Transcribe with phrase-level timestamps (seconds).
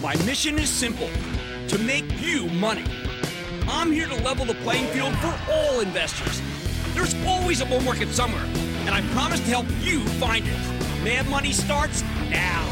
[0.00, 1.08] My mission is simple:
[1.68, 2.84] to make you money.
[3.66, 6.42] I'm here to level the playing field for all investors.
[6.92, 8.44] There's always a bull market somewhere,
[8.84, 10.58] and I promise to help you find it.
[11.02, 12.64] Mad Money starts now.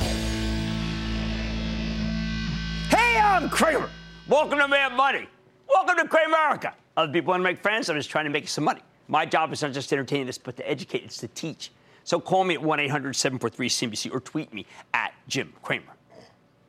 [2.90, 3.88] Hey, I'm Cramer.
[4.28, 5.26] Welcome to Mad Money.
[5.68, 6.74] Welcome to Cramerica.
[6.98, 7.88] Other people want to make friends.
[7.88, 8.82] I'm just trying to make some money.
[9.08, 11.04] My job is not just to entertain this, but to educate.
[11.04, 11.70] It's to teach.
[12.04, 15.94] So call me at 1 800 743 CNBC or tweet me at Jim Cramer.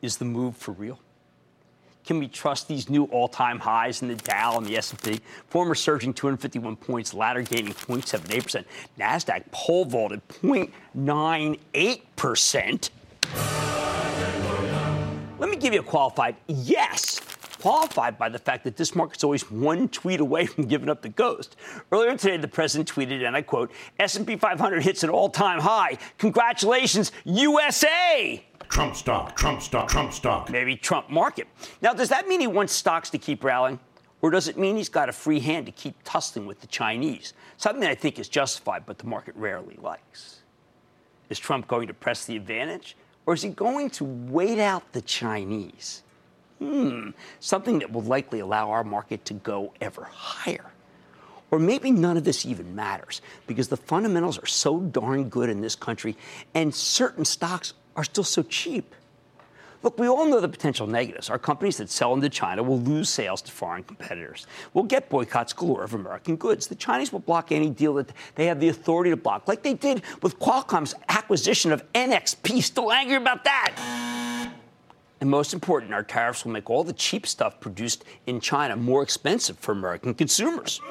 [0.02, 1.00] Is the move for real?
[2.06, 5.22] Can we trust these new all-time highs in the Dow and the S&P?
[5.48, 8.66] Former surging 251 points, latter gaining 0.78%.
[9.00, 12.90] Nasdaq pole vaulted 0.98%.
[15.40, 17.22] Let me give you a qualified yes.
[17.64, 21.08] Qualified by the fact that this market's always one tweet away from giving up the
[21.08, 21.56] ghost.
[21.94, 25.98] Earlier today, the president tweeted, and I quote, S&P 500 hits an all-time high.
[26.18, 28.46] Congratulations, USA!
[28.68, 30.50] Trump stock, Trump stock, Trump stock.
[30.50, 31.48] Maybe Trump market.
[31.82, 33.80] Now, does that mean he wants stocks to keep rallying?
[34.22, 37.34] Or does it mean he's got a free hand to keep tussling with the Chinese?
[37.56, 40.42] Something that I think is justified, but the market rarely likes.
[41.30, 42.98] Is Trump going to press the advantage?
[43.26, 46.04] Or is he going to wait out the Chinese?
[46.64, 47.10] Hmm,
[47.42, 50.72] something that will likely allow our market to go ever higher.
[51.52, 55.60] Or maybe none of this even matters because the fundamentals are so darn good in
[55.60, 56.16] this country
[56.56, 58.96] and certain stocks are still so cheap.
[59.84, 61.30] Look, we all know the potential negatives.
[61.30, 64.48] Our companies that sell into China will lose sales to foreign competitors.
[64.74, 66.68] We'll get boycotts galore of American goods.
[66.68, 69.74] The Chinese will block any deal that they have the authority to block, like they
[69.74, 72.64] did with Qualcomm's acquisition of NXP.
[72.64, 74.54] Still angry about that.
[75.24, 79.02] And most important, our tariffs will make all the cheap stuff produced in China more
[79.02, 80.82] expensive for American consumers.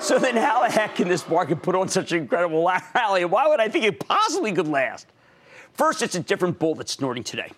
[0.00, 3.26] So then, how the heck can this market put on such an incredible rally?
[3.26, 5.06] Why would I think it possibly could last?
[5.74, 7.50] First, it's a different bull that's snorting today.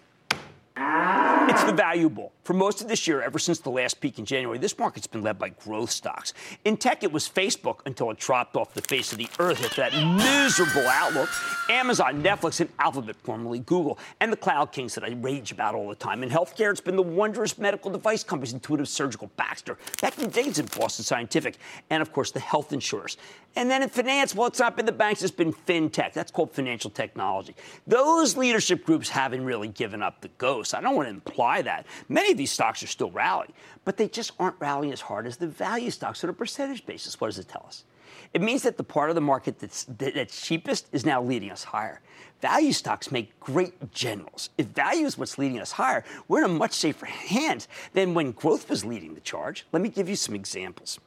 [1.49, 2.10] It's the value.
[2.44, 5.22] For most of this year, ever since the last peak in January, this market's been
[5.22, 6.34] led by growth stocks.
[6.65, 9.81] In tech, it was Facebook until it dropped off the face of the earth after
[9.81, 11.31] that miserable outlook.
[11.71, 15.88] Amazon, Netflix, and Alphabet, formerly Google, and the cloud kings that I rage about all
[15.88, 16.22] the time.
[16.22, 21.05] In healthcare, it's been the wondrous medical device companies, Intuitive Surgical, Baxter, Becton Dickinson, Boston
[21.05, 21.56] Scientific,
[21.88, 23.16] and of course the health insurers.
[23.56, 26.12] And then in finance, well, it's not been the banks, it's been fintech.
[26.12, 27.55] That's called financial technology.
[27.87, 30.75] Those leadership groups haven't really given up the ghost.
[30.75, 31.86] I don't want to imply that.
[32.08, 33.52] Many of these stocks are still rallying,
[33.84, 37.20] but they just aren't rallying as hard as the value stocks on a percentage basis.
[37.20, 37.84] What does it tell us?
[38.32, 41.64] It means that the part of the market that's, that's cheapest is now leading us
[41.64, 42.00] higher.
[42.40, 44.50] Value stocks make great generals.
[44.58, 48.32] If value is what's leading us higher, we're in a much safer hand than when
[48.32, 49.66] growth was leading the charge.
[49.72, 51.00] Let me give you some examples.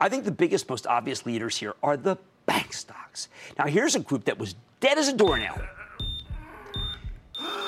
[0.00, 3.28] I think the biggest, most obvious leaders here are the bank stocks.
[3.58, 5.58] Now, here's a group that was dead as a doornail.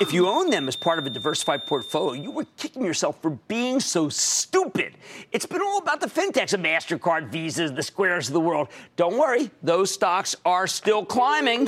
[0.01, 3.29] If you own them as part of a diversified portfolio, you were kicking yourself for
[3.29, 4.95] being so stupid.
[5.31, 8.69] It's been all about the fintechs, the MasterCard, Visas, the Squares of the world.
[8.95, 11.65] Don't worry, those stocks are still climbing.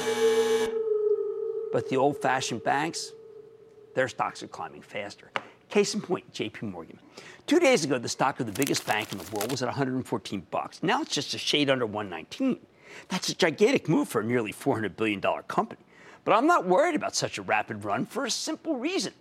[1.71, 3.11] But the old fashioned banks,
[3.93, 5.29] their stocks are climbing faster.
[5.69, 6.97] Case in point, JP Morgan.
[7.45, 10.47] Two days ago, the stock of the biggest bank in the world was at 114
[10.49, 10.81] bucks.
[10.81, 12.57] Now it's just a shade under 119.
[13.09, 15.82] That's a gigantic move for a nearly $400 billion company.
[16.25, 19.13] But I'm not worried about such a rapid run for a simple reason.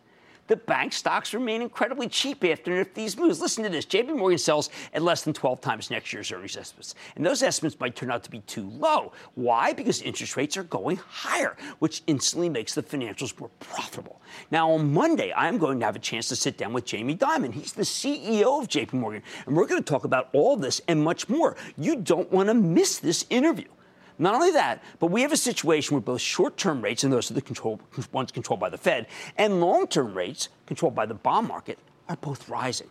[0.49, 3.41] The bank stocks remain incredibly cheap after these moves.
[3.41, 3.87] Listen to this.
[3.87, 6.97] JP Morgan sells at less than 12 times next year's earnings estimates.
[7.15, 9.13] And those estimates might turn out to be too low.
[9.35, 9.73] Why?
[9.73, 14.21] Because interest rates are going higher, which instantly makes the financials more profitable.
[14.51, 17.53] Now, on Monday, I'm going to have a chance to sit down with Jamie Dimon.
[17.53, 19.23] He's the CEO of JP Morgan.
[19.47, 21.57] And we're going to talk about all this and much more.
[21.79, 23.69] You don't want to miss this interview.
[24.19, 27.35] Not only that, but we have a situation where both short-term rates, and those are
[27.35, 27.81] the control,
[28.13, 29.07] ones controlled by the Fed,
[29.37, 31.79] and long-term rates controlled by the bond market
[32.09, 32.89] are both rising.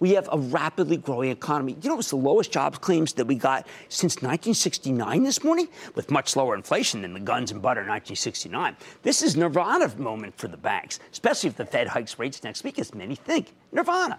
[0.00, 1.76] We have a rapidly growing economy.
[1.82, 6.10] You know, it's the lowest jobs claims that we got since 1969 this morning, with
[6.10, 8.76] much lower inflation than the guns and butter 1969.
[9.02, 12.78] This is nirvana moment for the banks, especially if the Fed hikes rates next week,
[12.78, 13.54] as many think.
[13.72, 14.18] Nirvana.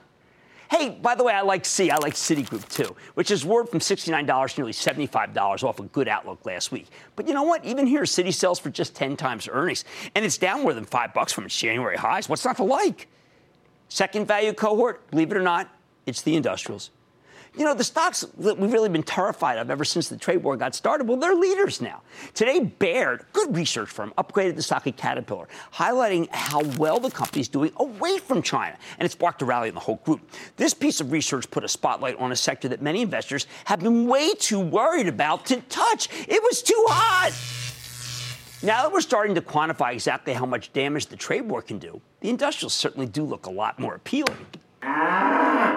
[0.69, 1.91] Hey, by the way, I like C.
[1.91, 6.07] I like Citigroup too, which is word from $69 to nearly $75 off a good
[6.07, 6.88] outlook last week.
[7.15, 7.63] But you know what?
[7.65, 9.85] Even here, Citi sells for just 10 times earnings,
[10.15, 12.27] and it's down more than five bucks from its January highs.
[12.27, 13.07] What's not to like?
[13.89, 15.69] Second value cohort, believe it or not,
[16.06, 16.89] it's the industrials.
[17.57, 20.57] You know, the stocks that we've really been terrified of ever since the trade war
[20.57, 22.02] got started, well, they're leaders now.
[22.34, 27.48] Today, Baird, good research firm, upgraded the stock of Caterpillar, highlighting how well the company's
[27.48, 30.30] doing away from China, and it sparked a rally in the whole group.
[30.57, 34.06] This piece of research put a spotlight on a sector that many investors have been
[34.06, 36.10] way too worried about to touch.
[36.28, 37.31] It was too hot.
[38.63, 42.01] Now that we're starting to quantify exactly how much damage the trade war can do,
[42.19, 44.46] the industrials certainly do look a lot more appealing.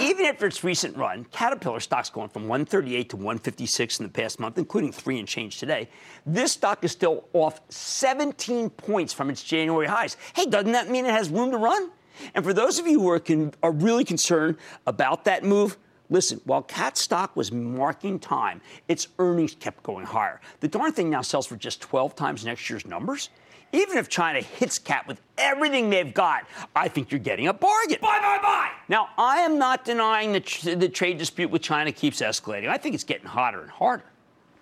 [0.00, 4.38] Even after its recent run, Caterpillar stock's gone from 138 to 156 in the past
[4.38, 5.88] month, including three and change today.
[6.26, 10.16] This stock is still off 17 points from its January highs.
[10.36, 11.90] Hey, doesn't that mean it has room to run?
[12.34, 14.56] And for those of you who are, con- are really concerned
[14.86, 15.78] about that move,
[16.10, 20.40] listen, while Cat stock was marking time, its earnings kept going higher.
[20.60, 23.30] The darn thing now sells for just 12 times next year's numbers.
[23.72, 27.98] Even if China hits Cat with everything they've got, I think you're getting a bargain.
[28.00, 28.70] Buy, buy, buy.
[28.88, 32.68] Now, I am not denying that tr- the trade dispute with China keeps escalating.
[32.68, 34.04] I think it's getting hotter and harder.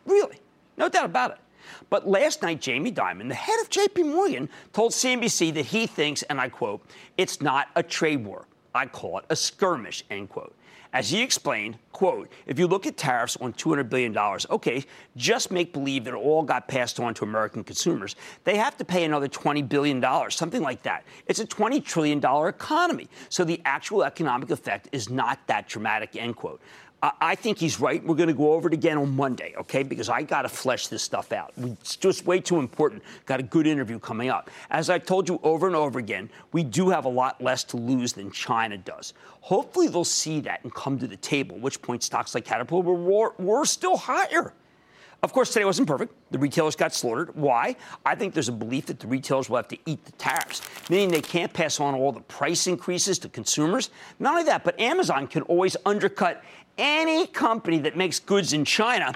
[0.06, 0.40] Really.
[0.76, 1.38] No doubt about it.
[1.88, 6.22] But last night, Jamie Dimon, the head of JP Morgan, told CNBC that he thinks,
[6.24, 6.82] and I quote,
[7.16, 8.46] it's not a trade war.
[8.74, 10.54] I call it a skirmish, end quote.
[10.96, 14.82] As he explained, quote, if you look at tariffs on $200 billion, okay,
[15.14, 18.16] just make believe that it all got passed on to American consumers.
[18.44, 21.04] They have to pay another $20 billion, something like that.
[21.26, 23.10] It's a $20 trillion economy.
[23.28, 26.62] So the actual economic effect is not that dramatic, end quote.
[27.20, 28.02] I think he's right.
[28.02, 29.82] We're going to go over it again on Monday, okay?
[29.82, 31.52] Because I got to flesh this stuff out.
[31.56, 33.02] It's just way too important.
[33.26, 34.50] Got a good interview coming up.
[34.70, 37.76] As I've told you over and over again, we do have a lot less to
[37.76, 39.14] lose than China does.
[39.40, 43.34] Hopefully, they'll see that and come to the table, which point stocks like Caterpillar were,
[43.38, 44.54] were still higher.
[45.22, 46.14] Of course, today wasn't perfect.
[46.30, 47.34] The retailers got slaughtered.
[47.34, 47.76] Why?
[48.04, 50.60] I think there's a belief that the retailers will have to eat the tariffs,
[50.90, 53.90] meaning they can't pass on all the price increases to consumers.
[54.18, 56.44] Not only that, but Amazon can always undercut
[56.78, 59.14] any company that makes goods in China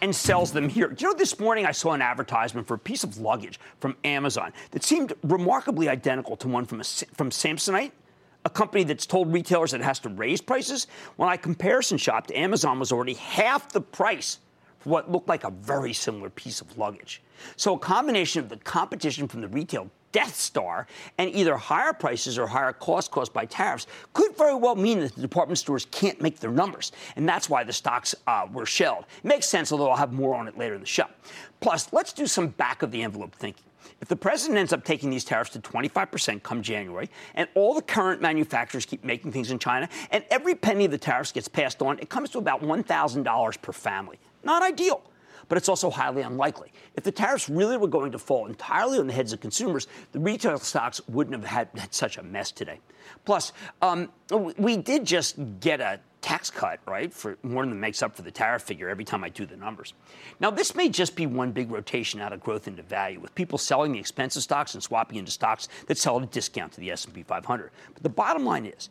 [0.00, 0.88] and sells them here.
[0.88, 3.96] Do you know, this morning I saw an advertisement for a piece of luggage from
[4.04, 7.92] Amazon that seemed remarkably identical to one from, a, from Samsonite,
[8.44, 10.86] a company that's told retailers it has to raise prices.
[11.16, 14.40] When I comparison shopped, Amazon was already half the price
[14.84, 17.22] what looked like a very similar piece of luggage.
[17.56, 20.86] So a combination of the competition from the retail Death Star,
[21.18, 25.12] and either higher prices or higher costs caused by tariffs could very well mean that
[25.16, 26.92] the department stores can't make their numbers.
[27.16, 29.06] And that's why the stocks uh, were shelled.
[29.24, 31.06] Makes sense, although I'll have more on it later in the show.
[31.58, 33.64] Plus, let's do some back of the envelope thinking.
[34.00, 37.82] If the president ends up taking these tariffs to 25% come January, and all the
[37.82, 41.82] current manufacturers keep making things in China, and every penny of the tariffs gets passed
[41.82, 44.18] on, it comes to about $1,000 per family.
[44.44, 45.02] Not ideal
[45.48, 46.72] but it's also highly unlikely.
[46.94, 50.20] If the tariffs really were going to fall entirely on the heads of consumers, the
[50.20, 52.80] retail stocks wouldn't have had, had such a mess today.
[53.24, 53.52] Plus,
[53.82, 54.10] um,
[54.58, 58.30] we did just get a tax cut, right, for more than makes up for the
[58.30, 59.92] tariff figure every time I do the numbers.
[60.40, 63.58] Now, this may just be one big rotation out of growth into value, with people
[63.58, 66.90] selling the expensive stocks and swapping into stocks that sell at a discount to the
[66.90, 67.70] S&P 500.
[67.92, 68.88] But the bottom line is,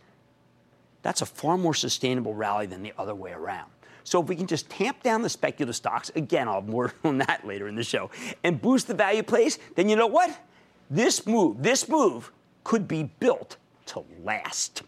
[1.02, 3.70] that's a far more sustainable rally than the other way around.
[4.04, 7.18] So if we can just tamp down the speculative stocks, again, I'll have more on
[7.20, 8.10] that later in the show,
[8.44, 10.38] and boost the value plays, then you know what?
[10.90, 12.32] This move, this move
[12.64, 13.58] could be built
[13.88, 14.84] to last.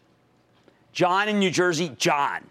[0.92, 2.42] John in New Jersey, John.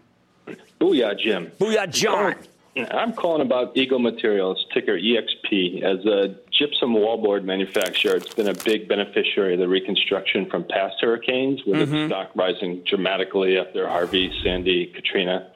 [0.80, 1.50] Booyah, Jim.
[1.58, 2.36] Booyah, John.
[2.76, 5.82] I'm calling about Eagle Materials, ticker EXP.
[5.82, 10.96] As a gypsum wallboard manufacturer, it's been a big beneficiary of the reconstruction from past
[11.00, 11.94] hurricanes, with mm-hmm.
[11.94, 15.50] its stock rising dramatically after Harvey, Sandy, Katrina.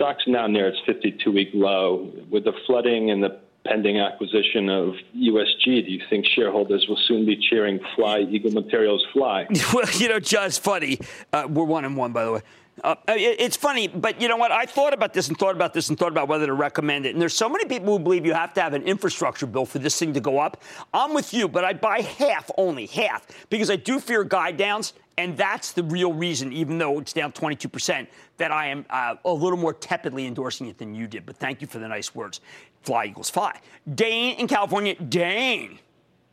[0.00, 2.10] Stock's now near its 52 week low.
[2.30, 7.26] With the flooding and the pending acquisition of USG, do you think shareholders will soon
[7.26, 9.46] be cheering Fly Eagle Materials Fly?
[9.74, 10.98] well, you know, just funny.
[11.34, 12.40] Uh, we're one and one, by the way.
[12.82, 14.50] Uh, it's funny, but you know what?
[14.50, 17.10] I thought about this and thought about this and thought about whether to recommend it.
[17.10, 19.78] And there's so many people who believe you have to have an infrastructure bill for
[19.78, 20.62] this thing to go up.
[20.94, 24.94] I'm with you, but I buy half only, half, because I do fear guide downs.
[25.18, 28.06] And that's the real reason, even though it's down 22%,
[28.38, 31.26] that I am uh, a little more tepidly endorsing it than you did.
[31.26, 32.40] But thank you for the nice words.
[32.82, 33.60] Fly equals fly.
[33.94, 34.94] Dane in California.
[34.94, 35.78] Dane.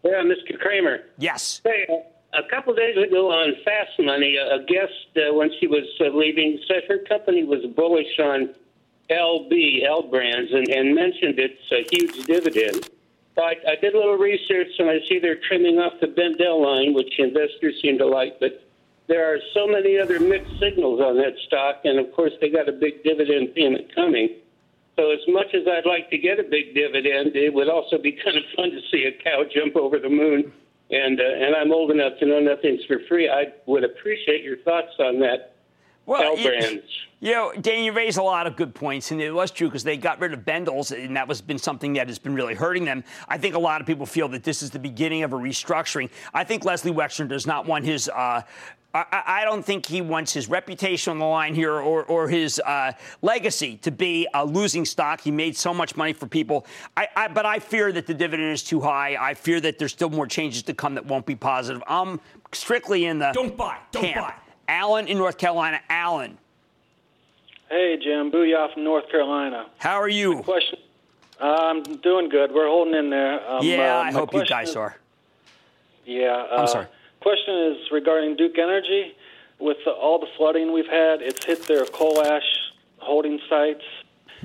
[0.04, 0.58] Yeah, Mr.
[0.58, 1.00] Cramer.
[1.18, 1.60] Yes.
[1.66, 1.86] Hey,
[2.34, 6.06] a couple of days ago on Fast Money, a guest, uh, when she was uh,
[6.16, 8.54] leaving, said her company was bullish on
[9.10, 12.90] LB, L brands, and, and mentioned its a huge dividend.
[13.36, 16.64] So I, I did a little research, and I see they're trimming off the Bendel
[16.64, 18.64] line, which investors seem to like, but
[19.08, 22.68] there are so many other mixed signals on that stock, and of course, they got
[22.68, 24.36] a big dividend payment coming.
[24.98, 28.12] So, as much as I'd like to get a big dividend, it would also be
[28.12, 30.52] kind of fun to see a cow jump over the moon.
[30.90, 33.30] And uh, and I'm old enough to know nothing's for free.
[33.30, 35.57] I would appreciate your thoughts on that.
[36.08, 36.84] Well, L brands.
[37.20, 39.84] You know, Dan, you raise a lot of good points, and it was true because
[39.84, 42.86] they got rid of Bendel's, and that was been something that has been really hurting
[42.86, 43.04] them.
[43.28, 46.10] I think a lot of people feel that this is the beginning of a restructuring.
[46.34, 48.08] I think Leslie Wexner does not want his.
[48.08, 48.44] Uh,
[48.94, 52.60] I, I, don't think he wants his reputation on the line here or, or his
[52.60, 55.22] uh, legacy to be a losing stock.
[55.22, 56.66] He made so much money for people.
[56.96, 59.18] I, I, but I fear that the dividend is too high.
[59.20, 61.84] I fear that there's still more changes to come that won't be positive.
[61.86, 62.20] I'm
[62.54, 64.28] strictly in the don't buy, don't camp.
[64.28, 64.34] buy.
[64.68, 65.80] Alan in North Carolina.
[65.90, 66.38] Allen.
[67.70, 68.32] Hey, Jim.
[68.32, 69.68] Booyah from North Carolina.
[69.78, 70.36] How are you?
[70.36, 70.80] My question.
[71.40, 72.52] Uh, I'm doing good.
[72.52, 73.50] We're holding in there.
[73.50, 74.98] Um, yeah, uh, I hope you guys is, are.
[76.06, 76.48] Yeah.
[76.52, 76.86] I'm sorry.
[76.86, 79.14] Uh, question is regarding Duke Energy.
[79.60, 82.44] With the, all the flooding we've had, it's hit their coal ash
[83.00, 83.84] holding sites,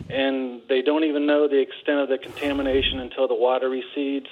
[0.08, 4.28] and they don't even know the extent of the contamination until the water recedes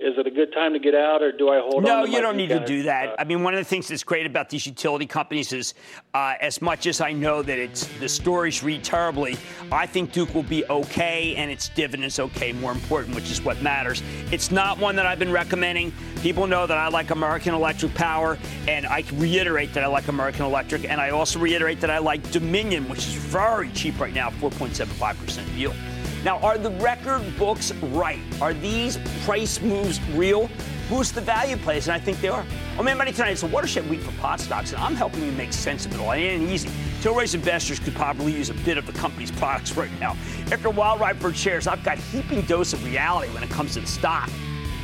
[0.00, 2.04] is it a good time to get out, or do I hold no, on?
[2.04, 3.14] No, you don't need to do that.
[3.18, 5.74] I mean, one of the things that's great about these utility companies is,
[6.14, 9.36] uh, as much as I know that it's the stories read terribly,
[9.70, 12.52] I think Duke will be okay, and its dividends okay.
[12.52, 14.02] More important, which is what matters.
[14.32, 15.92] It's not one that I've been recommending.
[16.22, 20.46] People know that I like American Electric Power, and I reiterate that I like American
[20.46, 24.30] Electric, and I also reiterate that I like Dominion, which is very cheap right now,
[24.30, 25.76] 4.75% yield.
[26.24, 28.20] Now, are the record books right?
[28.42, 30.50] Are these price moves real?
[30.90, 32.44] Boost the value plays, and I think they are.
[32.78, 33.30] Oh man, money tonight.
[33.30, 36.00] It's a watershed week for pot stocks, and I'm helping you make sense of it
[36.00, 36.10] all.
[36.10, 36.68] It ain't easy.
[37.00, 40.16] Tilray's investors could probably use a bit of the company's products right now.
[40.52, 43.74] After a wild ride for shares, I've got heaping dose of reality when it comes
[43.74, 44.28] to the stock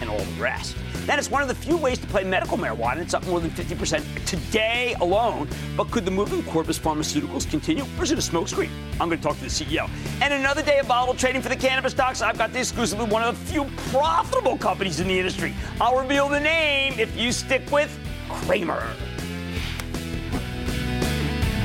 [0.00, 0.76] and all the rest.
[1.06, 2.98] That is one of the few ways to play medical marijuana.
[2.98, 5.48] It's up more than 50% today alone.
[5.76, 8.70] But could the move in Corbus Pharmaceuticals continue, or is it a smokescreen?
[9.00, 9.88] I'm going to talk to the CEO.
[10.20, 12.22] And another day of volatile trading for the cannabis stocks.
[12.22, 15.54] I've got the exclusively one of the few profitable companies in the industry.
[15.80, 17.96] I'll reveal the name if you stick with
[18.28, 18.86] Cramer.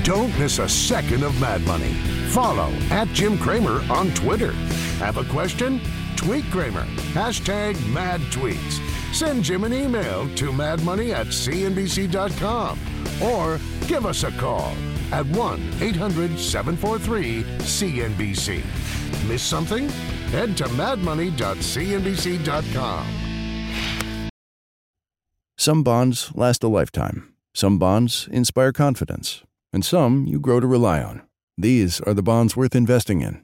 [0.03, 1.93] Don't miss a second of Mad Money.
[2.29, 4.51] Follow at Jim Cramer on Twitter.
[4.99, 5.79] Have a question?
[6.21, 6.85] Tweet Cramer.
[7.13, 8.79] Hashtag mad tweets.
[9.11, 12.77] Send Jim an email to madmoney at cnbc.com
[13.23, 14.75] or give us a call
[15.11, 18.63] at 1 800 743 CNBC.
[19.27, 19.89] Miss something?
[20.29, 23.07] Head to madmoney.cnbc.com.
[25.57, 29.41] Some bonds last a lifetime, some bonds inspire confidence,
[29.73, 31.23] and some you grow to rely on.
[31.57, 33.43] These are the bonds worth investing in.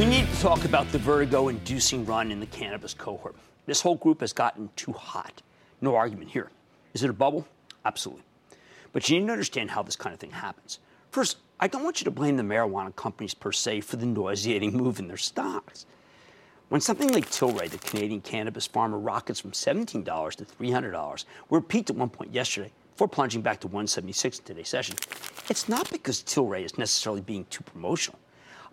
[0.00, 3.36] We need to talk about the vertigo inducing run in the cannabis cohort.
[3.66, 5.42] This whole group has gotten too hot.
[5.82, 6.50] No argument here.
[6.94, 7.46] Is it a bubble?
[7.84, 8.24] Absolutely.
[8.94, 10.78] But you need to understand how this kind of thing happens.
[11.10, 14.72] First, I don't want you to blame the marijuana companies per se for the nauseating
[14.72, 15.84] move in their stocks.
[16.70, 20.02] When something like Tilray, the Canadian cannabis farmer, rockets from $17
[20.36, 24.44] to $300, where it peaked at one point yesterday, before plunging back to 176 in
[24.46, 24.96] today's session,
[25.50, 28.18] it's not because Tilray is necessarily being too promotional.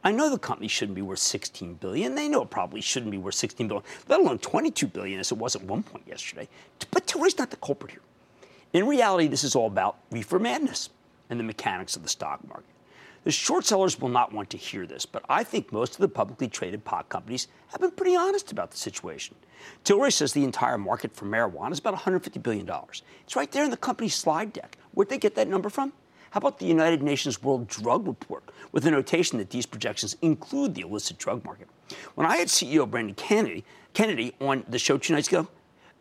[0.04, 2.16] I know the company shouldn't be worth 16 billion.
[2.16, 5.38] They know it probably shouldn't be worth 16 billion, let alone 22 billion as it
[5.38, 6.48] was at one point yesterday.
[6.92, 8.02] But Tilray's not the culprit here.
[8.74, 10.90] In reality, this is all about reefer madness
[11.30, 12.66] and the mechanics of the stock market.
[13.24, 16.08] The short sellers will not want to hear this, but I think most of the
[16.08, 19.36] publicly traded pot companies have been pretty honest about the situation.
[19.84, 22.70] Tilray says the entire market for marijuana is about $150 billion.
[23.24, 24.78] It's right there in the company's slide deck.
[24.94, 25.92] Where'd they get that number from?
[26.38, 30.76] How about the United Nations World Drug Report with a notation that these projections include
[30.76, 31.68] the illicit drug market?
[32.14, 33.66] When I had CEO Brendan Kennedy,
[33.96, 35.48] Kennedy on the show two nights ago,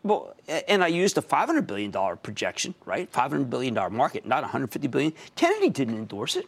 [0.03, 0.35] well,
[0.67, 3.11] and I used a $500 billion projection, right?
[3.11, 5.11] $500 billion market, not 150 billion.
[5.35, 6.45] Kennedy didn't endorse it.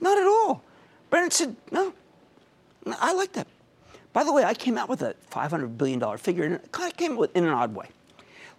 [0.00, 0.62] Not at all.
[1.10, 1.92] Brendan said, no,
[2.86, 3.48] I like that.
[4.12, 7.36] By the way, I came out with a $500 billion figure, and I came with
[7.36, 7.88] in an odd way.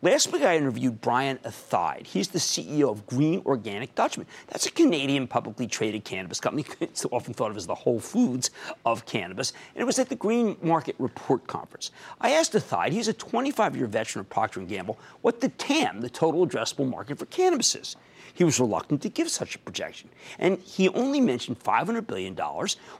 [0.06, 2.06] Last week, I interviewed Brian Athaide.
[2.06, 4.28] He's the CEO of Green Organic Dutchman.
[4.50, 6.64] That's a Canadian publicly traded cannabis company.
[6.80, 8.52] It's often thought of as the Whole Foods
[8.86, 9.52] of cannabis.
[9.74, 11.90] And it was at the Green Market Report Conference.
[12.22, 16.10] I asked Athaide, he's a 25-year veteran of Procter & Gamble, what the TAM, the
[16.12, 17.96] total addressable market for cannabis is.
[18.34, 20.10] He was reluctant to give such a projection.
[20.40, 22.36] And he only mentioned $500 billion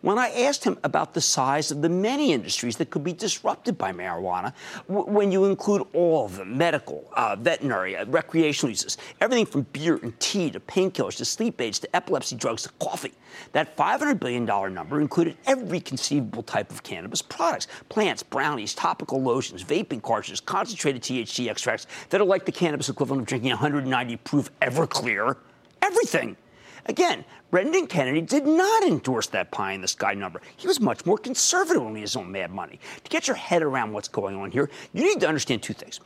[0.02, 3.78] when I asked him about the size of the many industries that could be disrupted
[3.78, 4.54] by marijuana
[4.88, 9.64] w- when you include all of them medical, uh, veterinary, uh, recreational uses, everything from
[9.74, 13.14] beer and tea to painkillers to sleep aids to epilepsy drugs to coffee.
[13.52, 19.64] That $500 billion number included every conceivable type of cannabis products plants, brownies, topical lotions,
[19.64, 24.50] vaping cartridges, concentrated THC extracts that are like the cannabis equivalent of drinking 190 proof
[24.62, 25.05] Everclear.
[25.82, 26.36] Everything.
[26.88, 30.42] Again, Brendan Kennedy did not endorse that pie in the sky number.
[30.58, 32.80] He was much more conservative on his own mad money.
[33.04, 36.00] To get your head around what's going on here, you need to understand two things.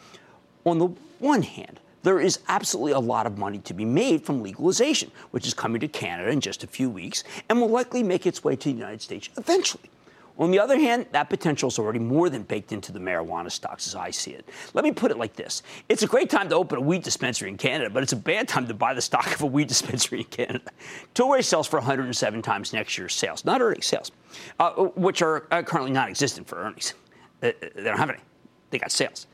[0.66, 0.88] On the
[1.20, 5.46] one hand, there is absolutely a lot of money to be made from legalization, which
[5.46, 8.56] is coming to Canada in just a few weeks and will likely make its way
[8.56, 9.90] to the United States eventually.
[10.40, 13.88] On the other hand, that potential is already more than baked into the marijuana stocks
[13.88, 14.48] as I see it.
[14.74, 17.50] Let me put it like this It's a great time to open a weed dispensary
[17.50, 20.20] in Canada, but it's a bad time to buy the stock of a weed dispensary
[20.20, 20.72] in Canada.
[21.14, 24.12] Tilray sells for 107 times next year's sales, not earnings sales,
[24.60, 26.94] uh, which are uh, currently non existent for earnings.
[27.44, 28.20] Uh, they don't have any,
[28.70, 29.28] they got sales.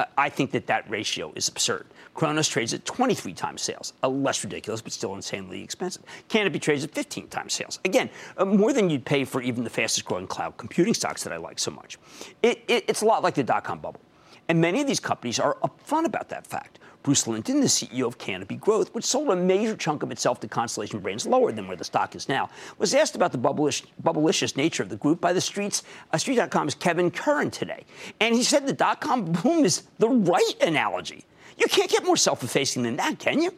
[0.00, 1.86] Uh, I think that that ratio is absurd.
[2.14, 6.02] Cronos trades at 23 times sales, a less ridiculous, but still insanely expensive.
[6.28, 7.78] Canopy trades at 15 times sales.
[7.84, 11.32] Again, uh, more than you'd pay for even the fastest growing cloud computing stocks that
[11.32, 11.98] I like so much.
[12.42, 14.00] It, it, it's a lot like the dot com bubble.
[14.48, 16.80] And many of these companies are upfront about that fact.
[17.02, 20.48] Bruce Linton, the CEO of Canopy Growth, which sold a major chunk of itself to
[20.48, 24.56] Constellation Brands lower than where the stock is now, was asked about the bubblish, bubblicious
[24.56, 27.84] nature of the group by the streets, uh, Street.com's Kevin Curran today.
[28.20, 31.24] And he said the dot com boom is the right analogy.
[31.60, 33.54] You can't get more self effacing than that, can you?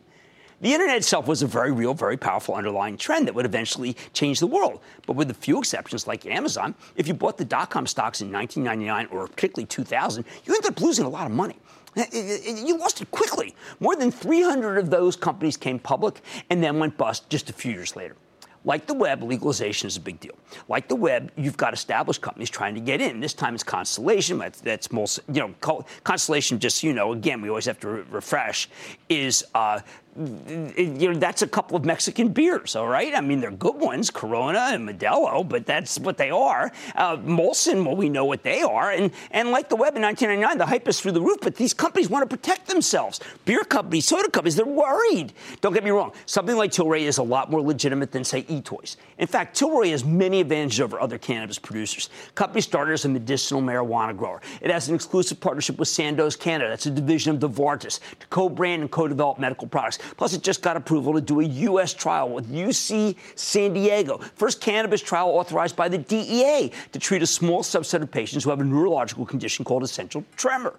[0.61, 4.39] The internet itself was a very real, very powerful underlying trend that would eventually change
[4.39, 4.81] the world.
[5.07, 8.31] But with a few exceptions like Amazon, if you bought the dot com stocks in
[8.31, 11.57] 1999 or particularly 2000, you ended up losing a lot of money.
[11.97, 13.55] You lost it quickly.
[13.81, 17.73] More than 300 of those companies came public and then went bust just a few
[17.73, 18.17] years later.
[18.65, 20.35] Like the web, legalization is a big deal.
[20.69, 23.19] Like the web, you've got established companies trying to get in.
[23.19, 24.39] This time it's Constellation.
[24.39, 28.05] That's, that's most, you know, Constellation, just, you know, again, we always have to re-
[28.11, 28.69] refresh,
[29.09, 29.81] is uh,
[30.15, 33.15] you know, that's a couple of Mexican beers, all right?
[33.15, 36.71] I mean, they're good ones, Corona and Modelo, but that's what they are.
[36.95, 38.91] Uh, Molson, well, we know what they are.
[38.91, 41.73] And, and like the web in 1999, the hype is through the roof, but these
[41.73, 43.21] companies want to protect themselves.
[43.47, 45.33] Beer companies, soda companies, they're worried.
[45.63, 46.13] Don't get me wrong.
[46.27, 48.97] Something like Tilray is a lot more legitimate than, say, eToys.
[49.17, 52.11] In fact, Tilray has many advantages over other cannabis producers.
[52.35, 54.43] Company started as a medicinal marijuana grower.
[54.61, 56.69] It has an exclusive partnership with Sandoz Canada.
[56.69, 59.99] That's a division of Novartis to co-brand and co-develop medical products.
[60.17, 61.95] Plus, it just got approval to do a U.S.
[61.95, 64.19] trial with UC San Diego.
[64.35, 68.51] First cannabis trial authorized by the DEA to treat a small subset of patients who
[68.51, 70.75] have a neurological condition called essential tremor.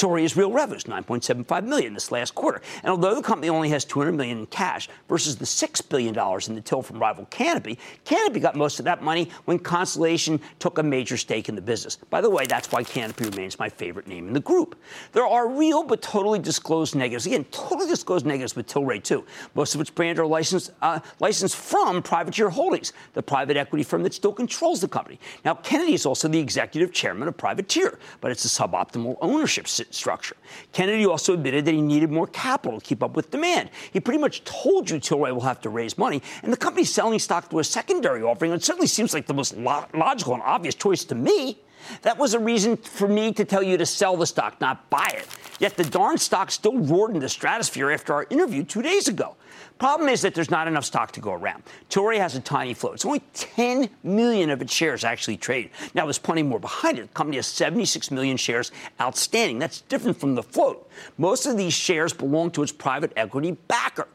[0.00, 2.62] Tilray's real revenues, 9.75 million this last quarter.
[2.82, 6.48] And although the company only has 200 million in cash versus the 6 billion dollars
[6.48, 10.78] in the till from rival Canopy, Canopy got most of that money when Constellation took
[10.78, 11.96] a major stake in the business.
[11.96, 14.74] By the way, that's why Canopy remains my favorite name in the group.
[15.12, 17.26] There are real but totally disclosed negatives.
[17.26, 19.26] Again, totally disclosed negatives with Tilray too.
[19.54, 24.02] Most of its brands are licensed uh, licensed from Privateer Holdings, the private equity firm
[24.04, 25.18] that still controls the company.
[25.44, 30.36] Now, Kennedy is also the executive chairman of Privateer, but it's a suboptimal ownership structure.
[30.72, 33.70] Kennedy also admitted that he needed more capital to keep up with demand.
[33.92, 37.18] He pretty much told you Tilray will have to raise money, and the company's selling
[37.18, 38.52] stock through a secondary offering.
[38.52, 41.58] It certainly seems like the most lo- logical and obvious choice to me.
[42.02, 45.12] That was a reason for me to tell you to sell the stock, not buy
[45.14, 45.26] it.
[45.58, 49.36] Yet the darn stock still roared in the stratosphere after our interview two days ago.
[49.80, 51.62] The problem is that there's not enough stock to go around.
[51.88, 52.96] Tilray has a tiny float.
[52.96, 55.70] It's only 10 million of its shares actually trade.
[55.94, 57.08] Now, there's plenty more behind it.
[57.08, 59.58] The company has 76 million shares outstanding.
[59.58, 60.86] That's different from the float.
[61.16, 64.06] Most of these shares belong to its private equity backer.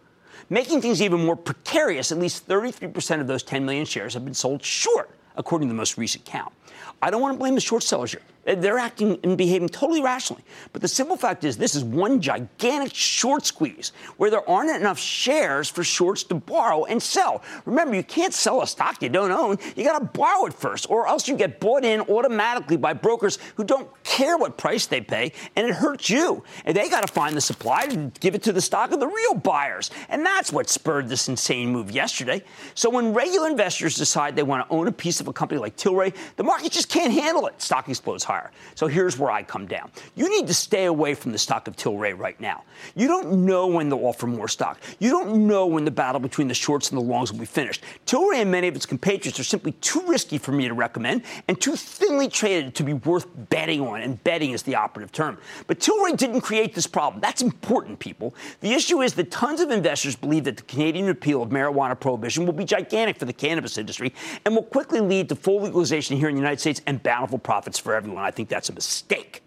[0.51, 4.35] Making things even more precarious, at least 33% of those 10 million shares have been
[4.35, 6.53] sold short, according to the most recent count.
[7.01, 8.21] I don't want to blame the short sellers here.
[8.45, 10.43] They're acting and behaving totally rationally.
[10.71, 14.99] But the simple fact is, this is one gigantic short squeeze where there aren't enough
[14.99, 17.41] shares for shorts to borrow and sell.
[17.65, 19.57] Remember, you can't sell a stock you don't own.
[19.75, 23.39] You got to borrow it first, or else you get bought in automatically by brokers
[23.55, 26.43] who don't care what price they pay, and it hurts you.
[26.65, 29.07] And they got to find the supply and give it to the stock of the
[29.07, 29.89] real buyers.
[30.09, 32.43] And that's what spurred this insane move yesterday.
[32.75, 35.77] So when regular investors decide they want to own a piece of a company like
[35.77, 37.59] Tilray, the market just can't handle it.
[37.59, 38.51] Stock explodes higher higher.
[38.75, 39.91] So here's where I come down.
[40.15, 42.63] You need to stay away from the stock of Tilray right now.
[42.95, 44.79] You don't know when they'll offer more stock.
[44.99, 47.81] You don't know when the battle between the shorts and the longs will be finished.
[48.05, 51.59] Tilray and many of its compatriots are simply too risky for me to recommend and
[51.59, 55.37] too thinly traded to be worth betting on, and betting is the operative term.
[55.67, 57.21] But Tilray didn't create this problem.
[57.21, 58.35] That's important, people.
[58.59, 62.45] The issue is that tons of investors believe that the Canadian repeal of marijuana prohibition
[62.45, 66.29] will be gigantic for the cannabis industry and will quickly lead to full legalization here
[66.29, 68.24] in the United States and bountiful profits for everyone.
[68.25, 69.43] I think that's a mistake.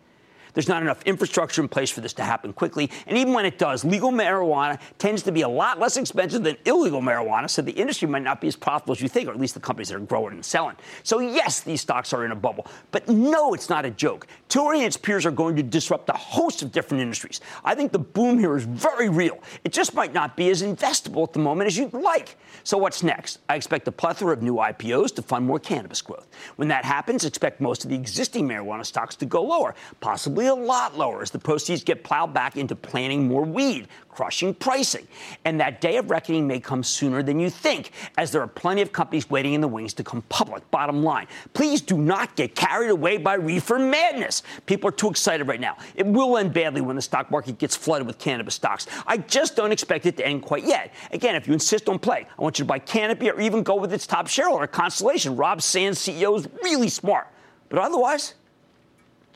[0.59, 2.91] There's not enough infrastructure in place for this to happen quickly.
[3.07, 6.57] And even when it does, legal marijuana tends to be a lot less expensive than
[6.65, 9.39] illegal marijuana, so the industry might not be as profitable as you think, or at
[9.39, 10.75] least the companies that are growing and selling.
[11.05, 12.67] So, yes, these stocks are in a bubble.
[12.91, 14.27] But no, it's not a joke.
[14.49, 17.41] Tilray and its peers are going to disrupt a host of different industries.
[17.65, 19.39] I think the boom here is very real.
[19.63, 22.37] It just might not be as investable at the moment as you'd like.
[22.65, 23.39] So, what's next?
[23.49, 26.27] I expect a plethora of new IPOs to fund more cannabis growth.
[26.57, 30.55] When that happens, expect most of the existing marijuana stocks to go lower, possibly a
[30.55, 35.07] lot lower as the proceeds get plowed back into planting more weed, crushing pricing.
[35.45, 38.83] And that day of reckoning may come sooner than you think, as there are plenty
[38.83, 40.69] of companies waiting in the wings to come public.
[40.71, 44.43] Bottom line, please do not get carried away by reefer madness.
[44.67, 45.77] People are too excited right now.
[45.95, 48.87] It will end badly when the stock market gets flooded with cannabis stocks.
[49.07, 50.93] I just don't expect it to end quite yet.
[51.13, 53.77] Again, if you insist on play, I want you to buy Canopy or even go
[53.77, 55.37] with its top shareholder, Constellation.
[55.37, 57.29] Rob Sands, CEO, is really smart.
[57.69, 58.35] But otherwise,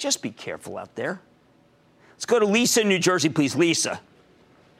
[0.02, 1.20] just be careful out there.
[2.10, 3.54] Let's go to Lisa in New Jersey, please.
[3.54, 4.00] Lisa.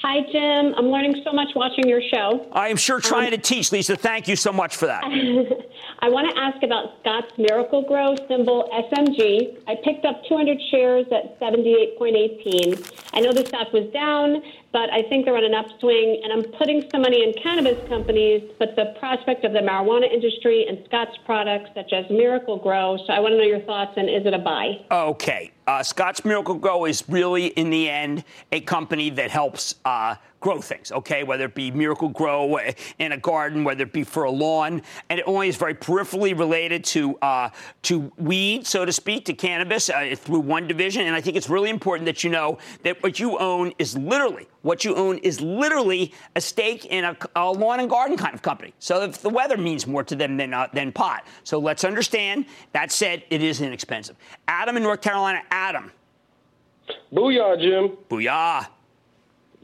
[0.02, 0.74] Hi, Jim.
[0.76, 2.48] I'm learning so much watching your show.
[2.50, 3.94] I am sure trying um, to teach, Lisa.
[3.94, 5.04] Thank you so much for that.
[6.00, 9.60] I want to ask about Scotts Miracle-Gro symbol SMG.
[9.68, 12.92] I picked up 200 shares at 78.18.
[13.12, 16.50] I know the stock was down, but I think they're on an upswing, and I'm
[16.52, 21.16] putting some money in cannabis companies, but the prospect of the marijuana industry and Scott's
[21.26, 22.98] products, such as Miracle-Gro.
[23.06, 24.84] So I want to know your thoughts, and is it a buy?
[24.90, 25.52] Okay.
[25.66, 30.92] Uh, Scotts Miracle-Gro is really, in the end, a company that helps uh, grow things,
[30.92, 31.22] okay?
[31.22, 32.58] Whether it be Miracle-Gro
[32.98, 36.38] in a garden, whether it be for a lawn, and it only is very peripherally
[36.38, 37.48] related to uh,
[37.82, 41.06] to weed, so to speak, to cannabis uh, through one division.
[41.06, 44.46] And I think it's really important that you know that what you own is literally
[44.62, 48.42] what you own is literally a stake in a, a lawn and garden kind of
[48.42, 48.74] company.
[48.78, 52.46] So if the weather means more to them than uh, than pot, so let's understand.
[52.72, 54.16] That said, it is inexpensive.
[54.48, 55.92] Adam in North Carolina, Adam.
[57.12, 57.96] Booyah, Jim.
[58.10, 58.66] Booyah.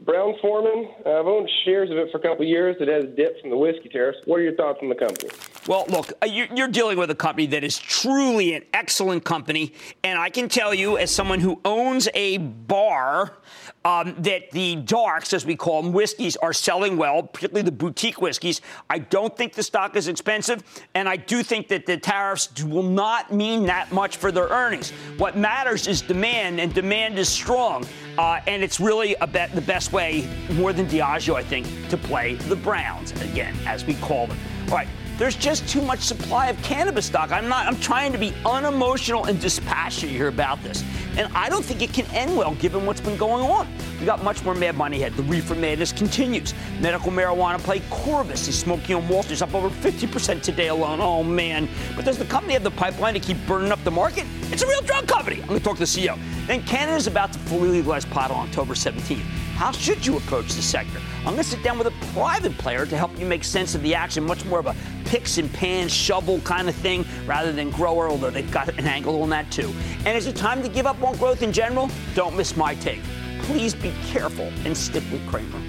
[0.05, 0.89] Brown-Forman.
[1.05, 2.75] I've owned shares of it for a couple of years.
[2.79, 4.19] It has dipped from the whiskey tariffs.
[4.25, 5.29] What are your thoughts on the company?
[5.69, 9.75] Well, look, uh, you're dealing with a company that is truly an excellent company.
[10.03, 13.37] And I can tell you, as someone who owns a bar,
[13.85, 18.19] um, that the darks, as we call them, whiskeys, are selling well, particularly the boutique
[18.19, 18.61] whiskeys.
[18.89, 20.63] I don't think the stock is expensive,
[20.95, 24.89] and I do think that the tariffs will not mean that much for their earnings.
[25.19, 27.85] What matters is demand, and demand is strong,
[28.17, 32.33] uh, and it's really bet, the best way, more than Diageo, I think, to play
[32.33, 34.39] the Browns again, as we call them.
[34.69, 34.87] All right.
[35.19, 37.33] There's just too much supply of cannabis stock.
[37.33, 37.67] I'm not.
[37.67, 40.81] I'm trying to be unemotional and dispassionate here about this,
[41.17, 43.67] and I don't think it can end well given what's been going on.
[43.99, 45.15] We got much more mad money ahead.
[45.15, 46.53] The reefer madness continues.
[46.79, 49.41] Medical marijuana play Corbus is smoking on Wall Street.
[49.41, 51.01] up over 50% today alone.
[51.01, 51.67] Oh man!
[51.97, 54.25] But does the company have the pipeline to keep burning up the market?
[54.53, 55.41] It's a real drug company.
[55.41, 56.17] I'm going to talk to the CEO.
[56.47, 59.25] Then Canada's about to fully legalize pot on October 17th.
[59.59, 61.01] How should you approach the sector?
[61.17, 63.83] I'm going to sit down with a private player to help you make sense of
[63.83, 67.69] the action, much more of a picks and pans, shovel kind of thing, rather than
[67.69, 69.75] grower, although they've got an angle on that too.
[70.05, 71.89] And is it time to give up on growth in general?
[72.15, 73.01] Don't miss my take.
[73.41, 75.61] Please be careful and stick with Cramer.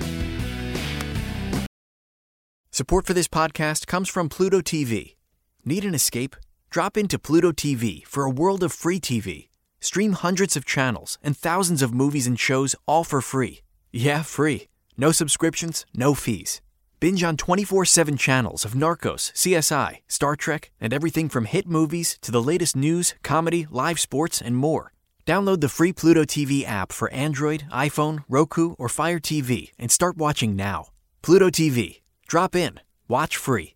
[2.71, 5.17] Support for this podcast comes from Pluto TV.
[5.65, 6.37] Need an escape?
[6.71, 9.49] Drop into Pluto TV for a world of free TV.
[9.81, 13.63] Stream hundreds of channels and thousands of movies and shows all for free.
[13.93, 14.69] Yeah, free.
[14.97, 16.61] No subscriptions, no fees.
[17.01, 22.19] Binge on 24 7 channels of Narcos, CSI, Star Trek, and everything from hit movies
[22.21, 24.93] to the latest news, comedy, live sports, and more.
[25.27, 30.17] Download the free Pluto TV app for Android, iPhone, Roku, or Fire TV and start
[30.17, 30.87] watching now.
[31.23, 32.01] Pluto TV.
[32.27, 32.81] Drop in.
[33.09, 33.75] Watch free.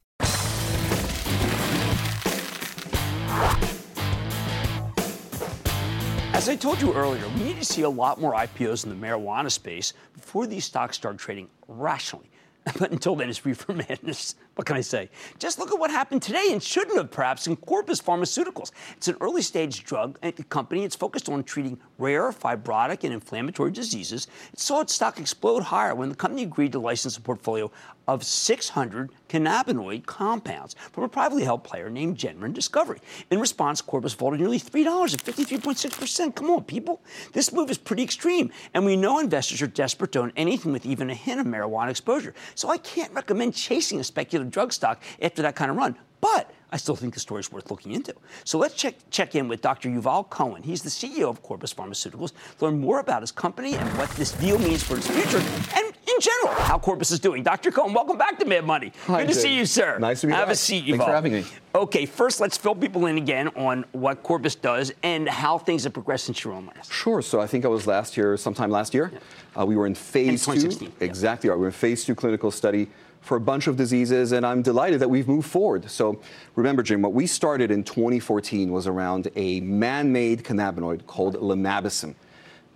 [6.34, 9.06] As I told you earlier, we need to see a lot more IPOs in the
[9.06, 12.28] marijuana space before these stocks start trading rationally.
[12.78, 14.34] But until then, it's reefer madness.
[14.54, 15.10] What can I say?
[15.40, 18.70] Just look at what happened today and shouldn't have, perhaps, in Corbus Pharmaceuticals.
[18.96, 20.84] It's an early stage drug eh, company.
[20.84, 24.28] It's focused on treating rare fibrotic and inflammatory diseases.
[24.52, 27.70] It saw its stock explode higher when the company agreed to license a portfolio
[28.06, 33.00] of 600 cannabinoid compounds from a privately held player named Jenrin Discovery.
[33.30, 36.34] In response, Corbus vaulted nearly $3 at 53.6%.
[36.34, 37.02] Come on, people.
[37.32, 40.86] This move is pretty extreme, and we know investors are desperate to own anything with
[40.86, 42.34] even a hint of marijuana exposure.
[42.54, 45.96] So I can't recommend chasing a speculative drug stock after that kind of run.
[46.20, 48.14] But I still think the story is worth looking into.
[48.44, 49.88] So let's check, check in with Dr.
[49.90, 50.62] Yuval Cohen.
[50.62, 54.58] He's the CEO of Corbus Pharmaceuticals, learn more about his company and what this deal
[54.58, 55.38] means for its future,
[55.76, 57.42] and in general, how Corbus is doing.
[57.42, 57.70] Dr.
[57.70, 58.92] Cohen, welcome back to Mad Money.
[59.06, 59.40] Hi, Good to Jay.
[59.40, 59.98] see you, sir.
[59.98, 60.54] Nice to be Have back.
[60.54, 60.84] a seat.
[60.86, 61.44] Thanks for having me.
[61.74, 65.92] Okay, first let's fill people in again on what Corbus does and how things have
[65.92, 66.92] progressed since your own last.
[66.92, 67.20] Sure.
[67.20, 69.12] So I think I was last year, sometime last year.
[69.58, 71.04] Uh, we were in phase In 2016, two.
[71.04, 71.56] Exactly right.
[71.56, 72.88] We were in phase two clinical study
[73.20, 75.90] for a bunch of diseases, and I'm delighted that we've moved forward.
[75.90, 76.20] So
[76.56, 82.14] remember, Jim, what we started in 2014 was around a man-made cannabinoid called lenabasum.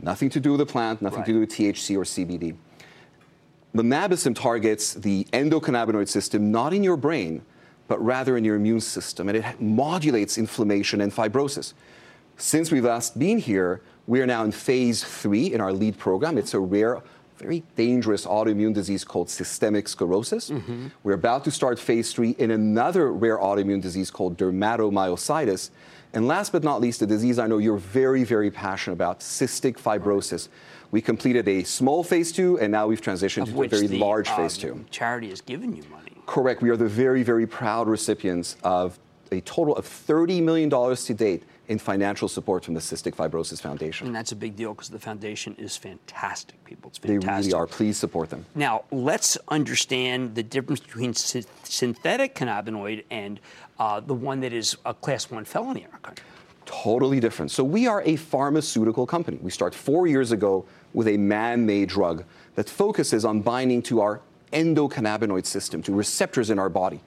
[0.00, 2.56] Nothing to do with the plant, nothing to do with THC or CBD.
[3.74, 7.42] Lenabasum targets the endocannabinoid system not in your brain,
[7.86, 11.74] but rather in your immune system, and it modulates inflammation and fibrosis.
[12.36, 16.38] Since we've last been here, we are now in phase three in our lead program.
[16.38, 17.02] It's a rare,
[17.36, 20.50] very dangerous autoimmune disease called systemic sclerosis.
[20.50, 20.88] Mm-hmm.
[21.02, 25.70] We're about to start phase three in another rare autoimmune disease called dermatomyositis.
[26.14, 29.74] And last but not least, a disease I know you're very, very passionate about, cystic
[29.74, 30.48] fibrosis.
[30.90, 33.98] We completed a small phase two, and now we've transitioned Of to a very the,
[33.98, 34.84] large um, phase two.
[34.90, 36.12] Charity has given you money.
[36.26, 36.62] Correct.
[36.62, 38.98] We are the very, very proud recipients of
[39.32, 44.06] a total of $30 million to date in financial support from the Cystic Fibrosis Foundation.
[44.06, 46.88] And that's a big deal because the foundation is fantastic, people.
[46.88, 47.20] It's fantastic.
[47.22, 47.66] They really are.
[47.66, 48.46] Please support them.
[48.54, 53.38] Now, let's understand the difference between sy- synthetic cannabinoid and
[53.78, 56.24] uh, the one that is a class one felony in our country.
[56.64, 57.50] Totally different.
[57.50, 59.38] So, we are a pharmaceutical company.
[59.42, 64.00] We start four years ago with a man made drug that focuses on binding to
[64.00, 64.20] our
[64.54, 67.00] endocannabinoid system, to receptors in our body.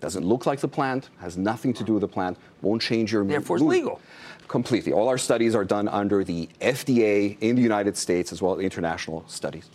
[0.00, 3.24] Doesn't look like the plant, has nothing to do with the plant, won't change your
[3.24, 4.00] Therefore, it's legal.
[4.46, 4.92] Completely.
[4.92, 8.60] All our studies are done under the FDA in the United States as well as
[8.60, 9.68] international studies.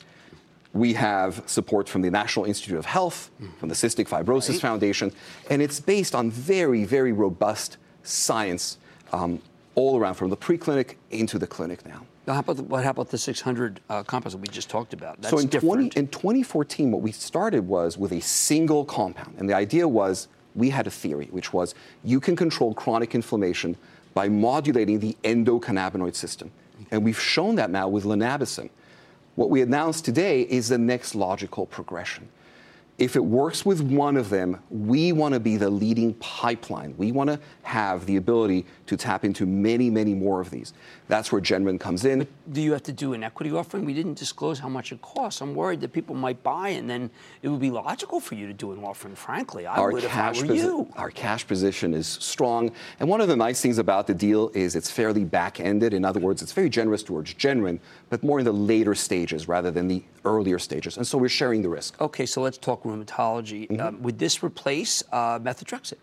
[0.74, 5.12] We have support from the National Institute of Health, from the Cystic Fibrosis Foundation,
[5.52, 8.80] and it's based on very, very robust science
[9.12, 9.40] um,
[9.76, 12.06] all around, from the preclinic into the clinic now.
[12.26, 14.94] Now, how about the, what how about the 600 uh, compounds that we just talked
[14.94, 15.22] about?
[15.22, 15.94] That's so in, different.
[15.94, 19.36] 20, in 2014, what we started was with a single compound.
[19.38, 23.76] And the idea was we had a theory, which was you can control chronic inflammation
[24.14, 26.52] by modulating the endocannabinoid system.
[26.92, 28.70] And we've shown that now with lenabasum.
[29.36, 32.30] What we announced today is the next logical progression.
[33.00, 36.94] If it works with one of them, we want to be the leading pipeline.
[36.96, 40.74] We want to have the ability to tap into many, many more of these.
[41.08, 42.28] That's where Jenrin comes in.
[42.52, 43.84] do you have to do an equity offering?
[43.86, 45.42] We didn't disclose how much it costs.
[45.42, 47.10] I'm worried that people might buy, and then
[47.42, 49.16] it would be logical for you to do an offering.
[49.16, 50.88] Frankly, I would if I were you.
[50.96, 52.72] our cash position is strong.
[53.00, 55.96] And one of the nice things about the deal is it's fairly back ended.
[55.96, 57.80] In other words, it's very generous towards Jenrin,
[58.10, 60.98] but more in the later stages rather than the earlier stages.
[60.98, 62.00] And so we're sharing the risk.
[62.00, 63.67] Okay, so let's talk rheumatology.
[63.69, 63.82] Mm-hmm.
[63.82, 65.98] Um, would this replace uh, methotrexate?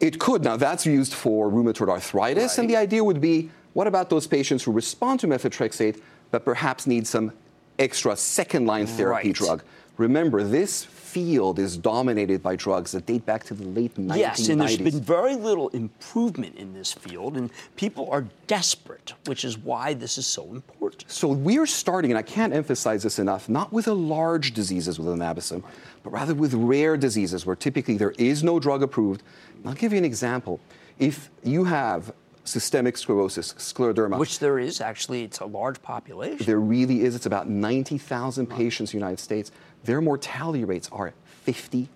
[0.00, 0.44] It could.
[0.44, 2.58] Now, that's used for rheumatoid arthritis.
[2.58, 6.86] And the idea would be what about those patients who respond to methotrexate but perhaps
[6.86, 7.32] need some
[7.78, 9.34] extra second line therapy Right.
[9.34, 9.62] drug?
[9.96, 14.16] Remember, this field is dominated by drugs that date back to the late 1990s.
[14.18, 19.44] Yes, and there's been very little improvement in this field, and people are desperate, which
[19.44, 21.10] is why this is so important.
[21.10, 25.08] So we're starting, and I can't emphasize this enough, not with the large diseases with
[25.08, 25.62] anabicin,
[26.02, 29.22] but rather with rare diseases where typically there is no drug approved.
[29.56, 30.60] And I'll give you an example.
[30.98, 32.12] If you have
[32.44, 36.46] systemic sclerosis, scleroderma, Which there is actually, it's a large population.
[36.46, 39.52] there really is, it's about 90,000 patients in the United States.
[39.84, 41.14] Their mortality rates are
[41.46, 41.88] 50%.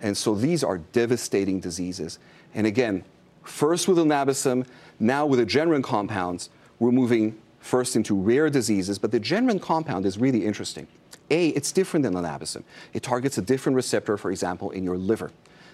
[0.00, 2.18] And so these are devastating diseases.
[2.54, 3.04] And again,
[3.42, 4.66] first with anabicin,
[5.00, 10.06] now with the Jenrin compounds, we're moving first into rare diseases, but the Jenrin compound
[10.06, 10.86] is really interesting.
[11.30, 12.62] A, it's different than anabicin.
[12.92, 15.30] It targets a different receptor, for example, in your liver.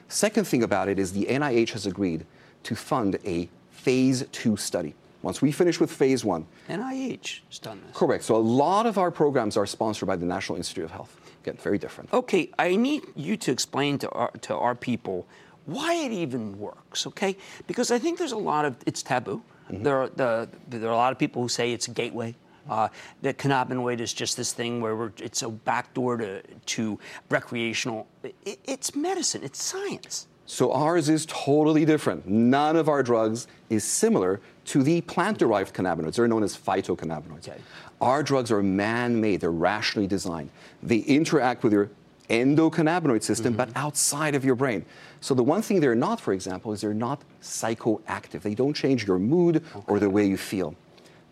[0.09, 2.27] Second thing about it is the NIH has agreed
[2.65, 4.95] to fund a phase two study.
[5.25, 7.97] Once we finish with phase one, NIH has done this.
[7.97, 8.25] Correct.
[8.25, 11.19] So a lot of our programs are sponsored by the National Institute of Health.
[11.43, 12.13] Again, very different.
[12.13, 15.27] Okay, I need you to explain to our, to our people
[15.67, 17.37] why it even works, okay?
[17.67, 19.43] Because I think there's a lot of, it's taboo.
[19.71, 19.83] Mm-hmm.
[19.83, 22.37] There, are, the, there are a lot of people who say it's a gateway
[22.69, 22.89] Uh,
[23.21, 28.07] the cannabinoid is just this thing where we're, it's a backdoor to, to recreational.
[28.23, 30.27] It, it's medicine, it's science.
[30.47, 32.27] So ours is totally different.
[32.27, 36.17] None of our drugs is similar to the plant-derived cannabinoids.
[36.17, 37.49] They're known as phytocannabinoids.
[37.49, 37.61] Okay.
[38.01, 39.41] Our drugs are man-made.
[39.41, 40.51] They're rationally designed.
[40.83, 41.91] They interact with your
[42.29, 43.57] endocannabinoid system, mm-hmm.
[43.57, 44.85] but outside of your brain.
[45.21, 48.43] So the one thing they're not, for example, is they're not psychoactive.
[48.43, 49.85] They don't change your mood okay.
[49.87, 50.75] or the way you feel.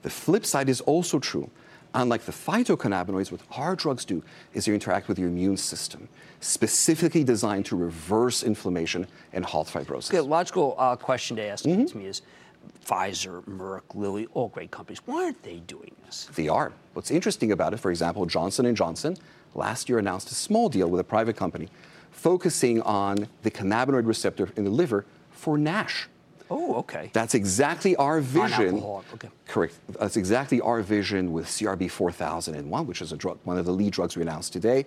[0.03, 1.51] The flip side is also true.
[1.95, 4.23] Unlike the phytocannabinoids, what our drugs do
[4.55, 6.09] is they interact with your immune system,
[6.41, 10.09] specifically designed to reverse inflammation and halt fibrosis.
[10.09, 11.85] Okay, logical uh, question to ask mm-hmm.
[11.85, 12.23] to me is
[12.87, 15.01] Pfizer, Merck, Lilly, all great companies.
[15.05, 16.29] Why aren't they doing this?
[16.35, 16.73] They are.
[16.95, 19.17] What's interesting about it, for example, Johnson & Johnson
[19.55, 21.69] last year announced a small deal with a private company
[22.11, 26.09] focusing on the cannabinoid receptor in the liver for NASH.
[26.53, 27.09] Oh, okay.
[27.15, 28.83] That's exactly our vision.
[29.15, 29.31] Okay.
[29.47, 29.75] Correct.
[29.99, 33.93] That's exactly our vision with CRB 4001, which is a drug, one of the lead
[33.95, 34.85] drugs we announced today.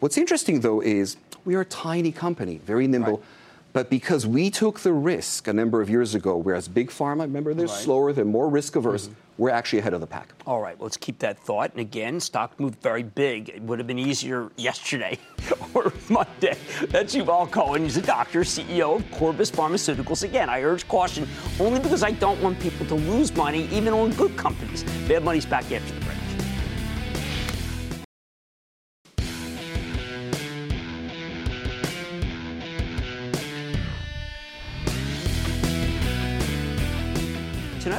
[0.00, 3.18] What's interesting though is we are a tiny company, very nimble.
[3.18, 3.26] Right.
[3.72, 7.54] But because we took the risk a number of years ago, whereas Big Pharma, remember,
[7.54, 7.74] they're right.
[7.74, 9.14] slower, they're more risk averse, mm-hmm.
[9.38, 10.34] We're actually ahead of the pack.
[10.46, 11.70] All right, let's keep that thought.
[11.72, 13.48] And again, stock moved very big.
[13.48, 15.18] It would have been easier yesterday
[15.74, 16.56] or Monday.
[16.88, 17.84] That's Yuval Cohen.
[17.84, 20.22] He's a doctor, CEO of Corbus Pharmaceuticals.
[20.22, 21.26] Again, I urge caution
[21.58, 24.84] only because I don't want people to lose money, even on good companies.
[25.08, 26.01] Mad Money's back after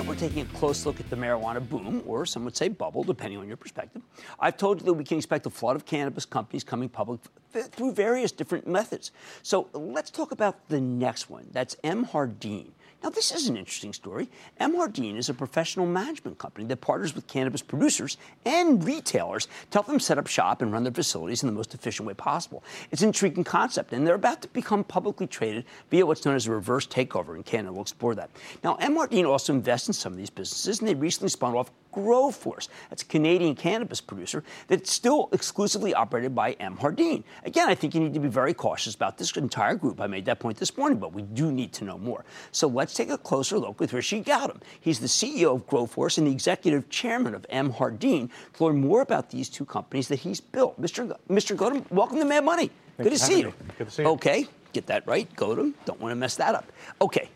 [0.07, 3.39] we're taking a close look at the marijuana boom, or some would say bubble, depending
[3.39, 4.01] on your perspective.
[4.39, 7.93] I've told you that we can expect a flood of cannabis companies coming public through
[7.93, 9.11] various different methods.
[9.43, 11.47] So let's talk about the next one.
[11.51, 12.71] That's MJardin.
[13.03, 14.29] Now, this is an interesting story.
[14.61, 19.87] MJardin is a professional management company that partners with cannabis producers and retailers to help
[19.87, 22.63] them set up shop and run their facilities in the most efficient way possible.
[22.91, 26.47] It's an intriguing concept, and they're about to become publicly traded via what's known as
[26.47, 27.73] a reverse takeover in Canada.
[27.73, 28.29] We'll explore that.
[28.63, 32.67] Now, MJardin also invests in some of these businesses, and they recently spun off Growforce.
[32.89, 37.23] That's a Canadian cannabis producer that's still exclusively operated by MJardin.
[37.45, 40.01] Again, I think you need to be very cautious about this entire group.
[40.01, 42.25] I made that point this morning, but we do need to know more.
[42.51, 44.61] So let's take a closer look with Rishi Gautam.
[44.79, 49.29] He's the CEO of Growforce and the executive chairman of MJardin to learn more about
[49.29, 50.79] these two companies that he's built.
[50.81, 51.07] Mr.
[51.07, 51.55] G- Mr.
[51.55, 52.69] Gautam, welcome to Mad Money.
[52.97, 53.53] Thanks Good to see you.
[53.77, 54.09] Good to see you.
[54.09, 55.73] Okay, get that right, Gautam.
[55.85, 56.65] Don't want to mess that up.
[57.01, 57.29] Okay,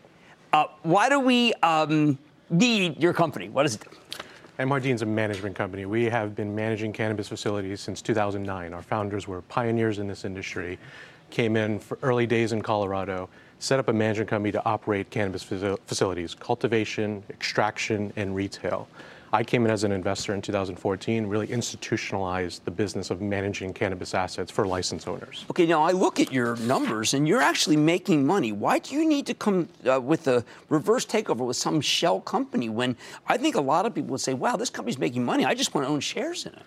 [0.52, 2.18] uh, why do we um,
[2.50, 3.48] need your company?
[3.48, 3.90] What does it do?
[4.58, 5.86] MJardin's a management company.
[5.86, 8.74] We have been managing cannabis facilities since 2009.
[8.74, 10.80] Our founders were pioneers in this industry,
[11.30, 13.28] came in for early days in Colorado,
[13.60, 18.88] set up a management company to operate cannabis facilities, cultivation, extraction, and retail.
[19.32, 24.14] I came in as an investor in 2014, really institutionalized the business of managing cannabis
[24.14, 25.44] assets for license owners.
[25.50, 28.52] Okay, now I look at your numbers and you're actually making money.
[28.52, 32.68] Why do you need to come uh, with a reverse takeover with some shell company
[32.68, 35.44] when I think a lot of people would say, wow, this company's making money.
[35.44, 36.62] I just want to own shares in it?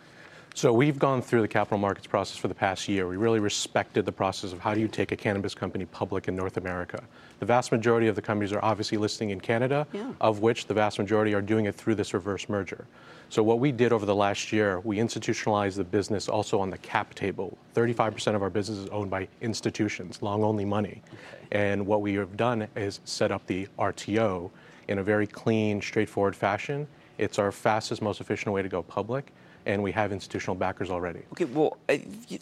[0.53, 3.07] So we've gone through the capital markets process for the past year.
[3.07, 6.35] We really respected the process of how do you take a cannabis company public in
[6.35, 7.01] North America.
[7.39, 10.11] The vast majority of the companies are obviously listing in Canada, yeah.
[10.19, 12.85] of which the vast majority are doing it through this reverse merger.
[13.29, 16.77] So what we did over the last year, we institutionalized the business also on the
[16.79, 17.57] cap table.
[17.73, 21.01] 35% of our business is owned by institutions, long only money.
[21.07, 21.47] Okay.
[21.53, 24.51] And what we have done is set up the RTO
[24.89, 26.87] in a very clean, straightforward fashion.
[27.17, 29.31] It's our fastest, most efficient way to go public
[29.65, 31.21] and we have institutional backers already.
[31.33, 31.97] Okay, well, uh,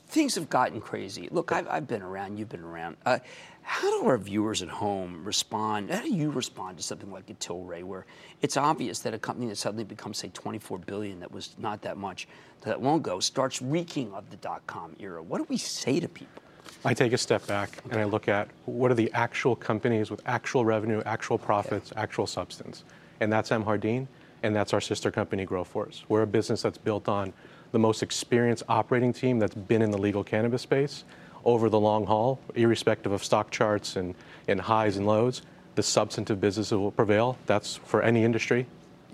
[0.07, 1.27] things have gotten crazy.
[1.31, 2.97] Look, I've, I've been around, you've been around.
[3.05, 3.19] Uh,
[3.61, 5.91] how do our viewers at home respond?
[5.91, 8.05] How do you respond to something like a Tilray, where
[8.41, 11.97] it's obvious that a company that suddenly becomes, say, 24 billion, that was not that
[11.97, 12.27] much
[12.61, 15.21] that long ago, starts reeking of the dot com era?
[15.21, 16.41] What do we say to people?
[16.83, 17.91] I take a step back okay.
[17.91, 22.01] and I look at what are the actual companies with actual revenue, actual profits, okay.
[22.01, 22.83] actual substance.
[23.19, 24.07] And that's MJardin
[24.43, 26.03] and that's our sister company, Growforce.
[26.07, 27.33] We're a business that's built on
[27.71, 31.03] the most experienced operating team that's been in the legal cannabis space
[31.45, 34.15] over the long haul, irrespective of stock charts and,
[34.47, 35.41] and highs and lows.
[35.75, 37.37] The substantive business will prevail.
[37.45, 38.65] That's for any industry,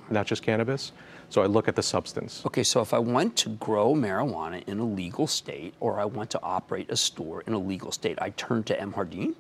[0.10, 0.92] not just cannabis.
[1.30, 2.44] So I look at the substance.
[2.46, 6.30] Okay, so if I want to grow marijuana in a legal state or I want
[6.32, 9.34] to operate a store in a legal state, I turn to MJardin?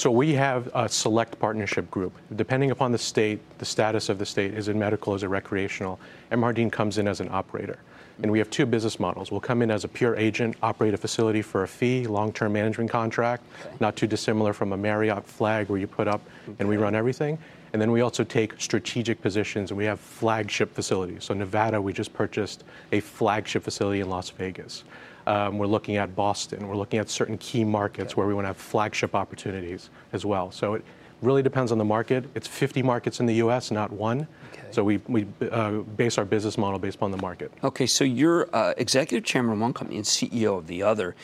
[0.00, 2.14] So we have a select partnership group.
[2.34, 6.00] Depending upon the state, the status of the state, is it medical, is it recreational?
[6.32, 7.78] MJardin comes in as an operator.
[8.22, 9.30] And we have two business models.
[9.30, 12.88] We'll come in as a pure agent, operate a facility for a fee, long-term management
[12.88, 13.76] contract, okay.
[13.78, 16.56] not too dissimilar from a Marriott flag where you put up okay.
[16.60, 17.36] and we run everything.
[17.74, 21.24] And then we also take strategic positions and we have flagship facilities.
[21.24, 24.82] So, Nevada, we just purchased a flagship facility in Las Vegas.
[25.26, 26.66] Um, we're looking at Boston.
[26.66, 28.18] We're looking at certain key markets okay.
[28.18, 30.50] where we want to have flagship opportunities as well.
[30.50, 30.84] So, it
[31.22, 32.24] really depends on the market.
[32.34, 34.26] It's 50 markets in the US, not one.
[34.52, 34.62] Okay.
[34.70, 37.52] So we, we uh, base our business model based upon the market.
[37.62, 41.14] Okay, so you're uh, executive chairman of one company and CEO of the other.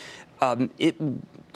[0.40, 0.96] Um, it,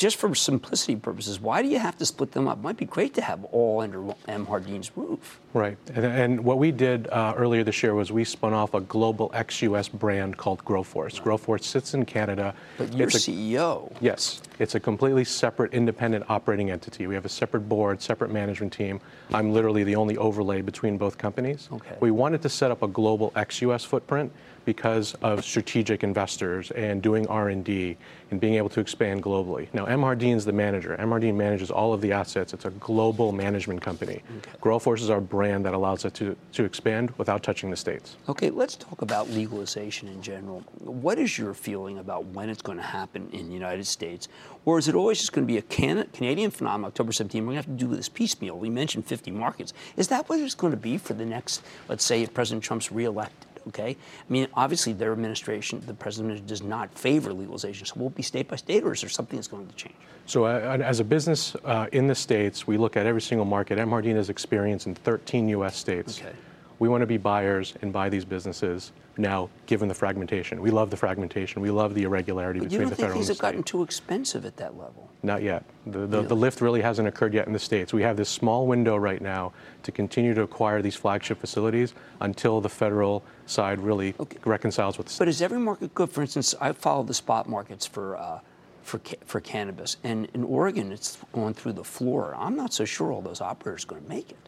[0.01, 2.57] just for simplicity purposes, why do you have to split them up?
[2.57, 5.39] It might be great to have all under MJardin's roof.
[5.53, 5.77] Right.
[5.95, 9.31] And, and what we did uh, earlier this year was we spun off a global
[9.35, 11.19] ex-US brand called Growforce.
[11.19, 11.25] Right.
[11.25, 12.55] Growforce sits in Canada.
[12.79, 13.95] But you're it's a, CEO.
[14.01, 14.41] Yes.
[14.59, 17.07] It's a completely separate, independent operating entity.
[17.07, 19.03] We have a separate board, separate management team.
[19.35, 21.69] I'm literally the only overlay between both companies.
[21.71, 21.97] Okay.
[22.01, 24.33] We wanted to set up a global ex-US footprint
[24.65, 27.97] because of strategic investors and doing R&D
[28.31, 29.73] and being able to expand globally.
[29.73, 30.05] Now, M.
[30.05, 30.97] is the manager.
[30.99, 32.53] MJardin manages all of the assets.
[32.53, 34.23] It's a global management company.
[34.39, 34.59] Okay.
[34.61, 38.17] Growforce is our brand that allows us to, to expand without touching the states.
[38.29, 40.61] Okay, let's talk about legalization in general.
[40.79, 44.29] What is your feeling about when it's going to happen in the United States?
[44.65, 47.43] Or is it always just going to be a Can- Canadian phenomenon, October 17?
[47.43, 48.59] We're going to have to do this piecemeal.
[48.59, 49.73] We mentioned 50 markets.
[49.97, 52.93] Is that what it's going to be for the next, let's say, if President Trump's
[52.93, 53.50] reelected?
[53.69, 57.87] Okay, I mean, obviously, their administration, the president does not favor legalization.
[57.87, 59.95] So, will it be state by state, or is there something that's going to change?
[60.27, 63.79] So, uh, as a business uh, in the states, we look at every single market.
[63.79, 65.77] MJardin has experience in 13 U.S.
[65.77, 66.21] states.
[66.21, 66.35] Okay.
[66.81, 70.63] We want to be buyers and buy these businesses now, given the fragmentation.
[70.63, 71.61] We love the fragmentation.
[71.61, 73.33] We love the irregularity but between the federal and the state.
[73.35, 75.11] You don't think these have gotten too expensive at that level?
[75.23, 75.63] Not yet.
[75.85, 76.27] The, the, really?
[76.29, 77.93] the, lift really hasn't occurred yet in the states.
[77.93, 79.53] We have this small window right now
[79.83, 84.39] to continue to acquire these flagship facilities until the federal side really okay.
[84.47, 86.11] reconciles with the But is every market good?
[86.11, 88.17] For instance, I follow the spot markets for.
[88.17, 88.41] Uh,
[88.83, 89.99] for, for cannabis.
[90.03, 92.35] And in Oregon, it's going through the floor.
[92.37, 94.39] I'm not so sure all those operators are going to make it.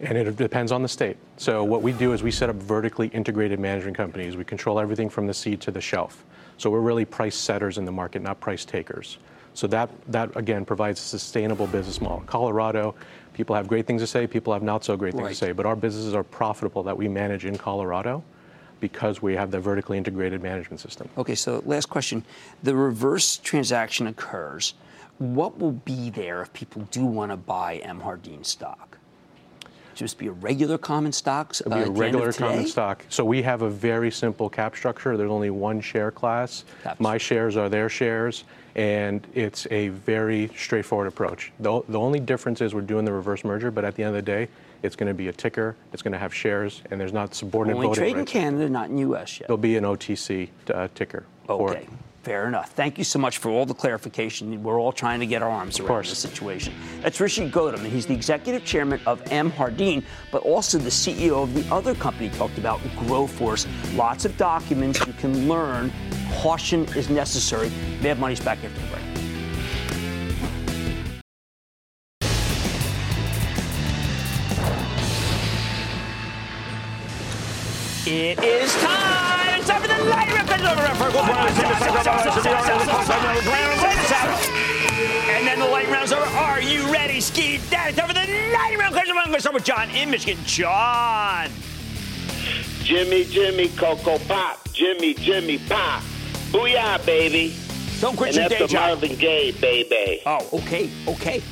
[0.00, 1.16] And it depends on the state.
[1.38, 4.36] So what we do is we set up vertically integrated management companies.
[4.36, 6.24] We control everything from the seed to the shelf.
[6.58, 9.18] So we're really price setters in the market, not price takers.
[9.54, 12.22] So that, that again provides a sustainable business model.
[12.26, 12.94] Colorado,
[13.32, 15.30] people have great things to say, people have not so great things right.
[15.30, 18.22] to say, but our businesses are profitable that we manage in Colorado
[18.80, 21.08] because we have the vertically integrated management system.
[21.16, 22.22] Okay, so last question.
[22.62, 24.74] The reverse transaction occurs.
[25.18, 28.95] What will be there if people do want to buy MJardin stock?
[29.96, 31.54] Just be a regular common stock?
[31.58, 33.04] It'll be uh, a regular common stock.
[33.08, 35.16] So we have a very simple cap structure.
[35.16, 36.64] There's only one share class.
[36.82, 37.00] Caps.
[37.00, 38.44] My shares are their shares,
[38.74, 41.52] and it's a very straightforward approach.
[41.58, 44.24] The, the only difference is we're doing the reverse merger, but at the end of
[44.24, 44.48] the day,
[44.82, 45.74] it's going to be a ticker.
[45.92, 48.90] It's going to have shares, and there's not subordinate Only voting trade in Canada, not
[48.90, 49.40] in U.S.
[49.40, 49.48] yet.
[49.48, 51.24] There'll be an OTC uh, ticker.
[51.48, 51.86] Okay.
[52.26, 52.72] Fair enough.
[52.72, 54.60] Thank you so much for all the clarification.
[54.60, 56.74] We're all trying to get our arms around the situation.
[57.00, 60.02] That's Rishi Gautam, and he's the executive chairman of MJardin,
[60.32, 63.68] but also the CEO of the other company talked about, Growforce.
[63.96, 65.92] Lots of documents you can learn.
[66.38, 67.70] Caution is necessary.
[68.02, 69.04] Mad Money's back after the break.
[78.04, 79.60] It is time.
[79.60, 80.96] It's time for the light round.
[85.28, 86.24] And then the light round's over.
[86.24, 87.90] Are you ready, Ski Dad?
[87.90, 88.20] It's time for the
[88.52, 89.16] light round question.
[89.16, 90.42] I'm going to start with John in Michigan.
[90.44, 91.50] John.
[92.82, 94.60] Jimmy, Jimmy, Coco Pop.
[94.72, 96.02] Jimmy, Jimmy, Pop.
[96.52, 97.54] Booyah, baby.
[98.00, 99.00] Don't quit and your day job.
[99.00, 100.22] Marvin Gaye, baby.
[100.26, 101.42] Oh, okay, okay.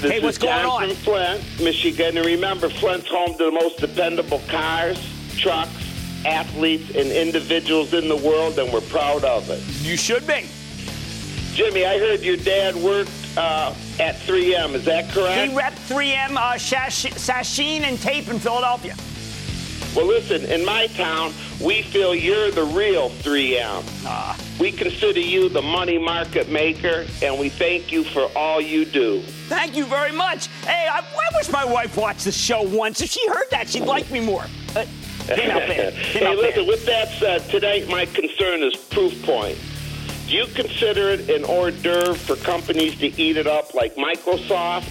[0.00, 0.88] This hey, what's going on?
[0.88, 2.16] From Flint, Michigan.
[2.16, 4.98] And remember, Flint's home to the most dependable cars
[5.36, 5.85] trucks,
[6.26, 9.62] athletes, and individuals in the world, and we're proud of it.
[9.82, 10.48] You should be.
[11.54, 14.74] Jimmy, I heard your dad worked uh, at 3M.
[14.74, 15.50] Is that correct?
[15.50, 18.94] He repped 3M uh, Sasheen and Tape in Philadelphia.
[19.94, 23.82] Well, listen, in my town, we feel you're the real 3M.
[24.04, 28.84] Uh, we consider you the money market maker, and we thank you for all you
[28.84, 29.22] do.
[29.48, 30.48] Thank you very much.
[30.66, 33.00] Hey, I, I wish my wife watched the show once.
[33.00, 34.44] If she heard that, she'd like me more.
[34.74, 34.84] Uh,
[35.26, 35.92] Came out bad.
[35.94, 36.68] Came hey, listen, bad.
[36.68, 39.58] with that said, today my concern is Proofpoint.
[40.28, 44.88] Do you consider it an hors d'oeuvre for companies to eat it up like Microsoft?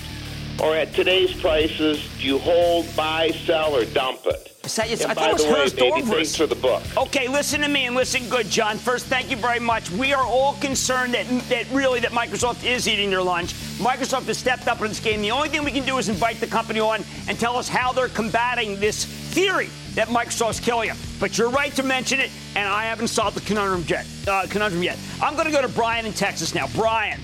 [0.62, 4.56] Or at today's prices, do you hold, buy, sell, or dump it?
[4.64, 6.82] That, and I by thought it was the way, baby, thanks for the book.
[6.96, 8.78] Okay, listen to me and listen good, John.
[8.78, 9.92] First, thank you very much.
[9.92, 13.54] We are all concerned that, that really that Microsoft is eating their lunch.
[13.78, 15.22] Microsoft has stepped up in this game.
[15.22, 17.92] The only thing we can do is invite the company on and tell us how
[17.92, 20.98] they're combating this theory that Microsoft's killing them.
[21.20, 24.06] But you're right to mention it, and I haven't solved the conundrum yet.
[24.28, 24.98] Uh, conundrum yet.
[25.22, 26.68] I'm going to go to Brian in Texas now.
[26.76, 27.20] Brian.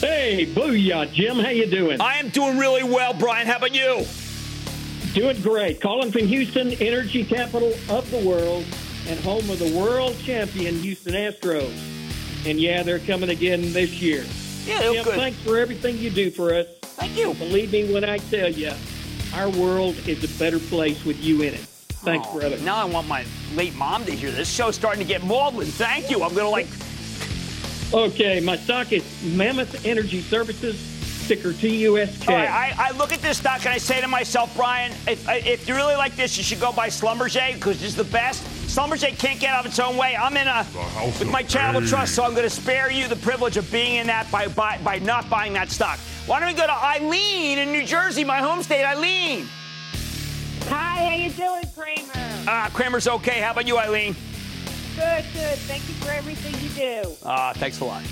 [0.00, 1.38] Hey, booyah, Jim.
[1.38, 2.00] How you doing?
[2.00, 3.46] I am doing really well, Brian.
[3.46, 4.04] How about you?
[5.12, 5.80] Doing great.
[5.80, 8.64] Calling from Houston, energy capital of the world,
[9.08, 11.74] and home of the world champion Houston Astros.
[12.46, 14.24] And yeah, they're coming again this year.
[14.64, 15.14] Yeah, Jim, good.
[15.16, 16.66] thanks for everything you do for us.
[16.80, 17.34] Thank you.
[17.34, 18.72] Believe me when I tell you,
[19.34, 21.60] our world is a better place with you in it.
[22.02, 22.58] Thanks, Oh, brother.
[22.58, 23.24] Now I want my
[23.54, 24.50] late mom to hear this.
[24.50, 25.66] Show's starting to get maudlin.
[25.68, 26.22] Thank you.
[26.22, 26.66] I'm going to like.
[27.92, 29.04] Okay, my stock is
[29.34, 32.26] Mammoth Energy Services, ticker TUSK.
[32.28, 35.68] Right, I, I look at this stock and I say to myself, Brian, if, if
[35.68, 38.42] you really like this, you should go buy Schlumberger because it's the best.
[38.70, 40.14] Schlumberger can't get out of its own way.
[40.14, 40.64] I'm in a
[41.18, 44.06] with my charitable trust, so I'm going to spare you the privilege of being in
[44.06, 45.98] that by, by by not buying that stock.
[46.26, 49.48] Why don't we go to Eileen in New Jersey, my home state, Eileen?
[50.68, 52.44] Hi, how you doing, Cramer?
[52.46, 53.40] Ah, Cramer's okay.
[53.40, 54.14] How about you, Eileen?
[54.94, 55.58] Good, good.
[55.66, 57.16] Thank you for everything you do.
[57.24, 58.04] Ah, thanks a lot.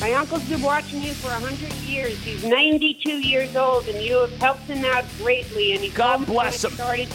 [0.00, 2.16] My uncle's been watching you for a 100 years.
[2.22, 5.72] He's 92 years old, and you have helped him out greatly.
[5.72, 6.72] And he's God bless him.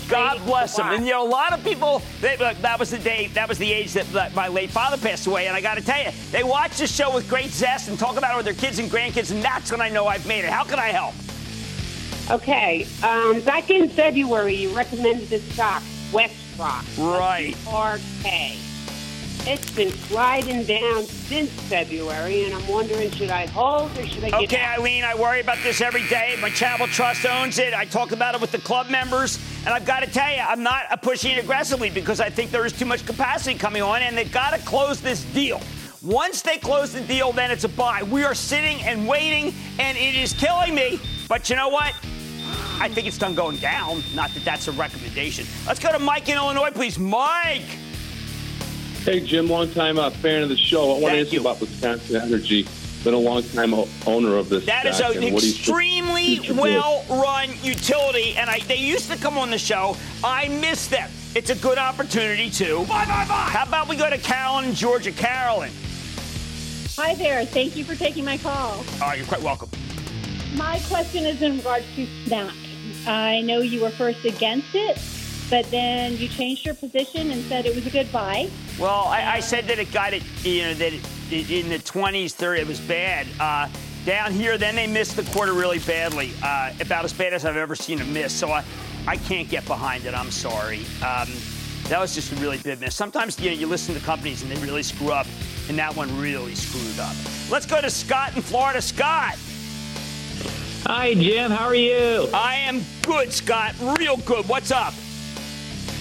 [0.09, 0.88] God bless him.
[0.88, 2.01] And you know, a lot of people.
[2.19, 3.27] They, look, that was the day.
[3.27, 5.47] That was the age that, that my late father passed away.
[5.47, 8.17] And I got to tell you, they watch the show with great zest and talk
[8.17, 10.49] about it with their kids and grandkids, and that's when I know I've made it.
[10.49, 11.15] How can I help?
[12.29, 12.86] Okay.
[13.01, 16.84] Um, back in February, you recommended this stock, Westrock.
[16.97, 17.55] Right.
[17.65, 18.72] RK.
[19.46, 24.30] It's been sliding down since February, and I'm wondering, should I hold or should I
[24.30, 24.80] get Okay, out?
[24.80, 26.38] Eileen, I worry about this every day.
[26.41, 27.74] My Chapel Trust owns it.
[27.74, 29.38] I talk about it with the club members.
[29.66, 32.66] And I've got to tell you, I'm not pushing it aggressively because I think there
[32.66, 35.60] is too much capacity coming on, and they've got to close this deal.
[36.02, 38.02] Once they close the deal, then it's a buy.
[38.04, 41.02] We are sitting and waiting, and it is killing me.
[41.28, 41.94] But you know what?
[42.80, 44.04] I think it's done going down.
[44.16, 45.46] Not that that's a recommendation.
[45.68, 46.98] Let's go to Mike in Illinois, please.
[46.98, 47.62] Mike!
[49.04, 50.95] Hey, Jim, long time uh, fan of the show.
[50.95, 52.66] I want to ask you about Wisconsin Energy.
[53.04, 53.74] Been a long time
[54.08, 54.66] owner of this.
[54.66, 58.78] That is stock, an and what do you think extremely well-run utility, and I, they
[58.78, 59.97] used to come on the show.
[60.24, 61.12] I miss them.
[61.36, 62.86] It's a good opportunity too.
[62.88, 63.49] Bye, bye, bye.
[63.49, 65.12] How about we go to Carolyn, in Georgia?
[65.12, 65.74] Carolyn.
[66.95, 67.45] Hi there.
[67.45, 68.86] Thank you for taking my call.
[69.01, 69.70] Oh, you're quite welcome.
[70.56, 72.54] My question is in regards to Snap.
[73.06, 74.97] I know you were first against it,
[75.54, 78.49] but then you changed your position and said it was a good buy.
[78.80, 80.93] Well, I, I said that it got it, you know, that
[81.30, 83.28] it, in the 20s, 30s, it was bad.
[83.39, 83.70] Uh,
[84.04, 87.56] down here, then they missed the quarter really badly, uh, about as bad as I've
[87.56, 88.34] ever seen a miss.
[88.34, 88.66] So I,
[89.06, 90.16] I can't get behind it.
[90.16, 90.80] I'm sorry.
[91.06, 91.30] Um,
[91.84, 92.95] that was just a really big miss.
[92.95, 95.28] Sometimes you know you listen to companies and they really screw up,
[95.70, 97.16] and that one really screwed up.
[97.51, 98.82] Let's go to Scott in Florida.
[98.82, 99.38] Scott.
[100.88, 101.51] Hi, Jim.
[101.51, 102.28] How are you?
[102.34, 103.76] I am good, Scott.
[103.99, 104.49] Real good.
[104.49, 104.95] What's up?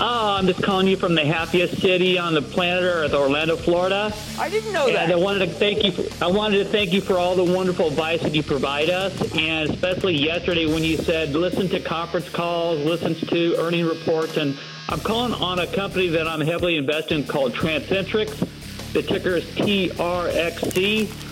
[0.05, 4.12] Oh, I'm just calling you from the happiest city on the planet Earth, Orlando, Florida.
[4.36, 5.12] I didn't know and that.
[5.12, 5.92] I wanted to thank you.
[5.92, 9.12] For, I wanted to thank you for all the wonderful advice that you provide us,
[9.36, 14.59] and especially yesterday when you said listen to conference calls, listen to earning reports, and
[14.88, 18.92] I'm calling on a company that I'm heavily invested in called TransEnterix.
[18.92, 21.31] The ticker is TRXC.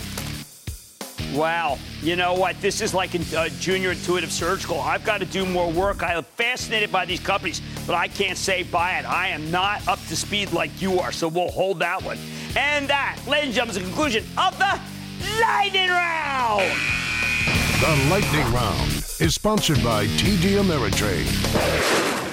[1.35, 1.79] Wow.
[2.03, 2.61] You know what?
[2.61, 4.81] This is like a uh, junior intuitive surgical.
[4.81, 6.03] I've got to do more work.
[6.03, 9.05] I am fascinated by these companies, but I can't say buy it.
[9.05, 12.19] I am not up to speed like you are, so we'll hold that one.
[12.57, 14.81] And that, ladies and gentlemen, is the conclusion of the
[15.41, 16.73] Lightning Round.
[17.81, 22.30] The Lightning Round is sponsored by TD Ameritrade.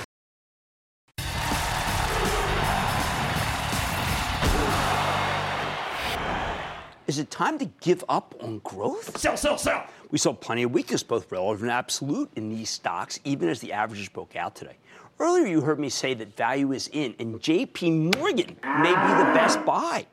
[7.18, 9.18] Is it time to give up on growth?
[9.18, 9.88] Sell, sell, sell.
[10.11, 13.74] We saw plenty of weakness, both relative and absolute, in these stocks, even as the
[13.74, 14.78] averages broke out today.
[15.20, 19.32] Earlier, you heard me say that value is in, and JP Morgan may be the
[19.34, 20.05] best buy.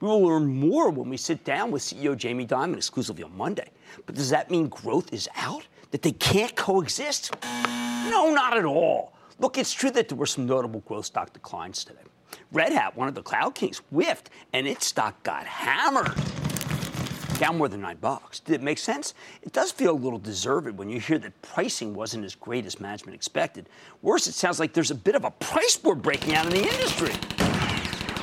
[0.00, 3.70] We will learn more when we sit down with CEO Jamie Dimon exclusively on Monday.
[4.06, 5.66] But does that mean growth is out?
[5.90, 7.34] That they can't coexist?
[7.42, 9.12] No, not at all.
[9.40, 11.98] Look, it's true that there were some notable growth stock declines today.
[12.52, 16.14] Red Hat, one of the cloud kings, whiffed, and its stock got hammered.
[17.38, 18.38] Down more than nine bucks.
[18.38, 19.12] Did it make sense?
[19.42, 22.78] It does feel a little deserved when you hear that pricing wasn't as great as
[22.78, 23.68] management expected.
[24.02, 26.62] Worse, it sounds like there's a bit of a price war breaking out in the
[26.62, 27.12] industry.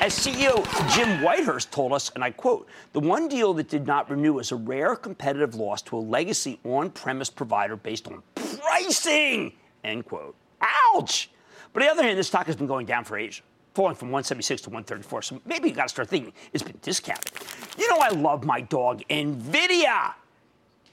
[0.00, 4.10] As CEO Jim Whitehurst told us, and I quote, the one deal that did not
[4.10, 9.52] renew is a rare competitive loss to a legacy on premise provider based on pricing,
[9.84, 10.34] end quote.
[10.60, 11.30] Ouch!
[11.72, 13.42] But on the other hand, this stock has been going down for ages,
[13.74, 15.22] falling from 176 to 134.
[15.22, 17.32] So maybe you got to start thinking it's been discounted.
[17.78, 20.14] You know, I love my dog, NVIDIA.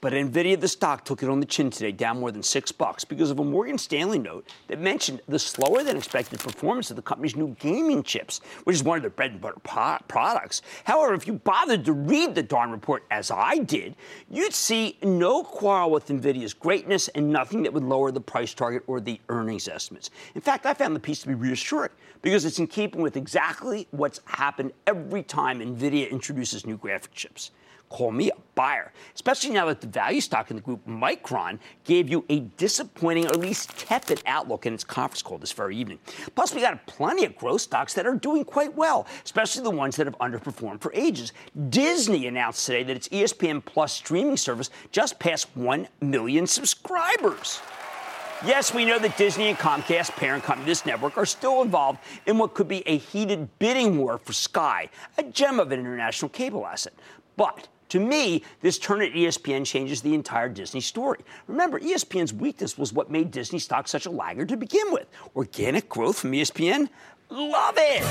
[0.00, 3.04] But Nvidia, the stock, took it on the chin today, down more than six bucks
[3.04, 7.02] because of a Morgan Stanley note that mentioned the slower than expected performance of the
[7.02, 10.62] company's new gaming chips, which is one of their bread and butter po- products.
[10.84, 13.94] However, if you bothered to read the darn report as I did,
[14.30, 18.82] you'd see no quarrel with Nvidia's greatness and nothing that would lower the price target
[18.86, 20.10] or the earnings estimates.
[20.34, 21.90] In fact, I found the piece to be reassuring
[22.22, 27.50] because it's in keeping with exactly what's happened every time Nvidia introduces new graphic chips
[27.90, 32.08] call me a buyer, especially now that the value stock in the group, Micron, gave
[32.08, 35.98] you a disappointing or at least tepid outlook in its conference call this very evening.
[36.34, 39.96] Plus, we got plenty of growth stocks that are doing quite well, especially the ones
[39.96, 41.32] that have underperformed for ages.
[41.68, 47.60] Disney announced today that its ESPN Plus streaming service just passed 1 million subscribers.
[48.46, 51.98] Yes, we know that Disney and Comcast, parent company of this network, are still involved
[52.24, 54.88] in what could be a heated bidding war for Sky,
[55.18, 56.94] a gem of an international cable asset.
[57.36, 61.20] But to me, this turn at ESPN changes the entire Disney story.
[61.46, 65.06] Remember, ESPN's weakness was what made Disney stock such a laggard to begin with.
[65.36, 66.88] Organic growth from ESPN?
[67.30, 68.02] Love it.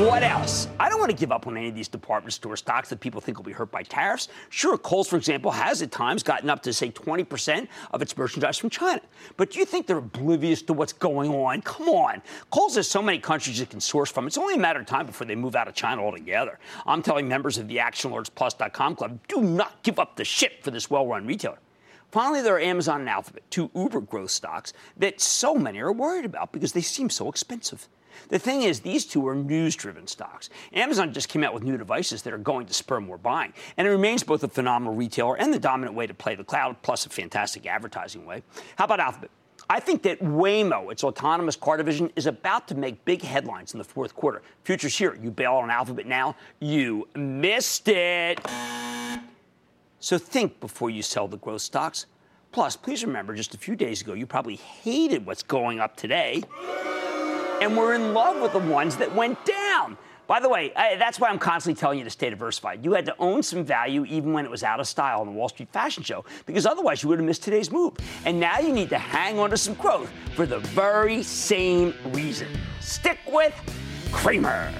[0.00, 0.68] What else?
[0.80, 3.20] I don't want to give up on any of these department store stocks that people
[3.20, 4.28] think will be hurt by tariffs.
[4.48, 8.56] Sure, Kohl's, for example, has at times gotten up to, say, 20% of its merchandise
[8.56, 9.02] from China.
[9.36, 11.60] But do you think they're oblivious to what's going on?
[11.62, 12.22] Come on.
[12.50, 14.26] Kohl's has so many countries it can source from.
[14.26, 16.58] It's only a matter of time before they move out of China altogether.
[16.86, 20.88] I'm telling members of the ActionAlertsPlus.com club do not give up the ship for this
[20.88, 21.58] well run retailer.
[22.10, 26.24] Finally, there are Amazon and Alphabet, two uber growth stocks that so many are worried
[26.24, 27.88] about because they seem so expensive.
[28.28, 30.50] The thing is, these two are news driven stocks.
[30.72, 33.86] Amazon just came out with new devices that are going to spur more buying, and
[33.86, 37.06] it remains both a phenomenal retailer and the dominant way to play the cloud, plus
[37.06, 38.42] a fantastic advertising way.
[38.76, 39.30] How about Alphabet?
[39.68, 43.78] I think that Waymo, its autonomous car division, is about to make big headlines in
[43.78, 44.42] the fourth quarter.
[44.62, 45.18] Futures here.
[45.20, 48.40] You bail on Alphabet now, you missed it.
[49.98, 52.06] So think before you sell the growth stocks.
[52.52, 56.44] Plus, please remember just a few days ago, you probably hated what's going up today
[57.66, 59.98] and we're in love with the ones that went down.
[60.28, 62.84] By the way, I, that's why I'm constantly telling you to stay diversified.
[62.84, 65.32] You had to own some value even when it was out of style on the
[65.32, 67.94] Wall Street fashion show, because otherwise you would have missed today's move.
[68.24, 72.48] And now you need to hang on to some growth for the very same reason.
[72.80, 73.54] Stick with
[74.12, 74.72] Cramer.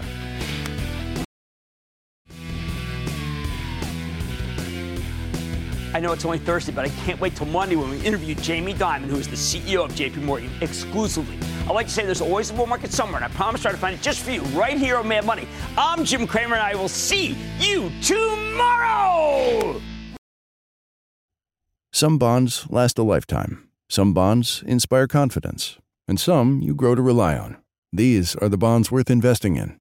[5.97, 8.75] I know it's only Thursday, but I can't wait till Monday when we interview Jamie
[8.75, 11.39] Dimon, who is the CEO of JP Morgan, exclusively.
[11.67, 13.73] I like to say there's always a bull market somewhere, and I promise to try
[13.73, 15.49] to find it just for you right here on Mad Money.
[15.79, 19.81] I'm Jim Cramer, and I will see you tomorrow.
[21.95, 23.67] Some bonds last a lifetime.
[23.89, 25.79] Some bonds inspire confidence.
[26.07, 27.57] And some you grow to rely on.
[27.91, 29.81] These are the bonds worth investing in.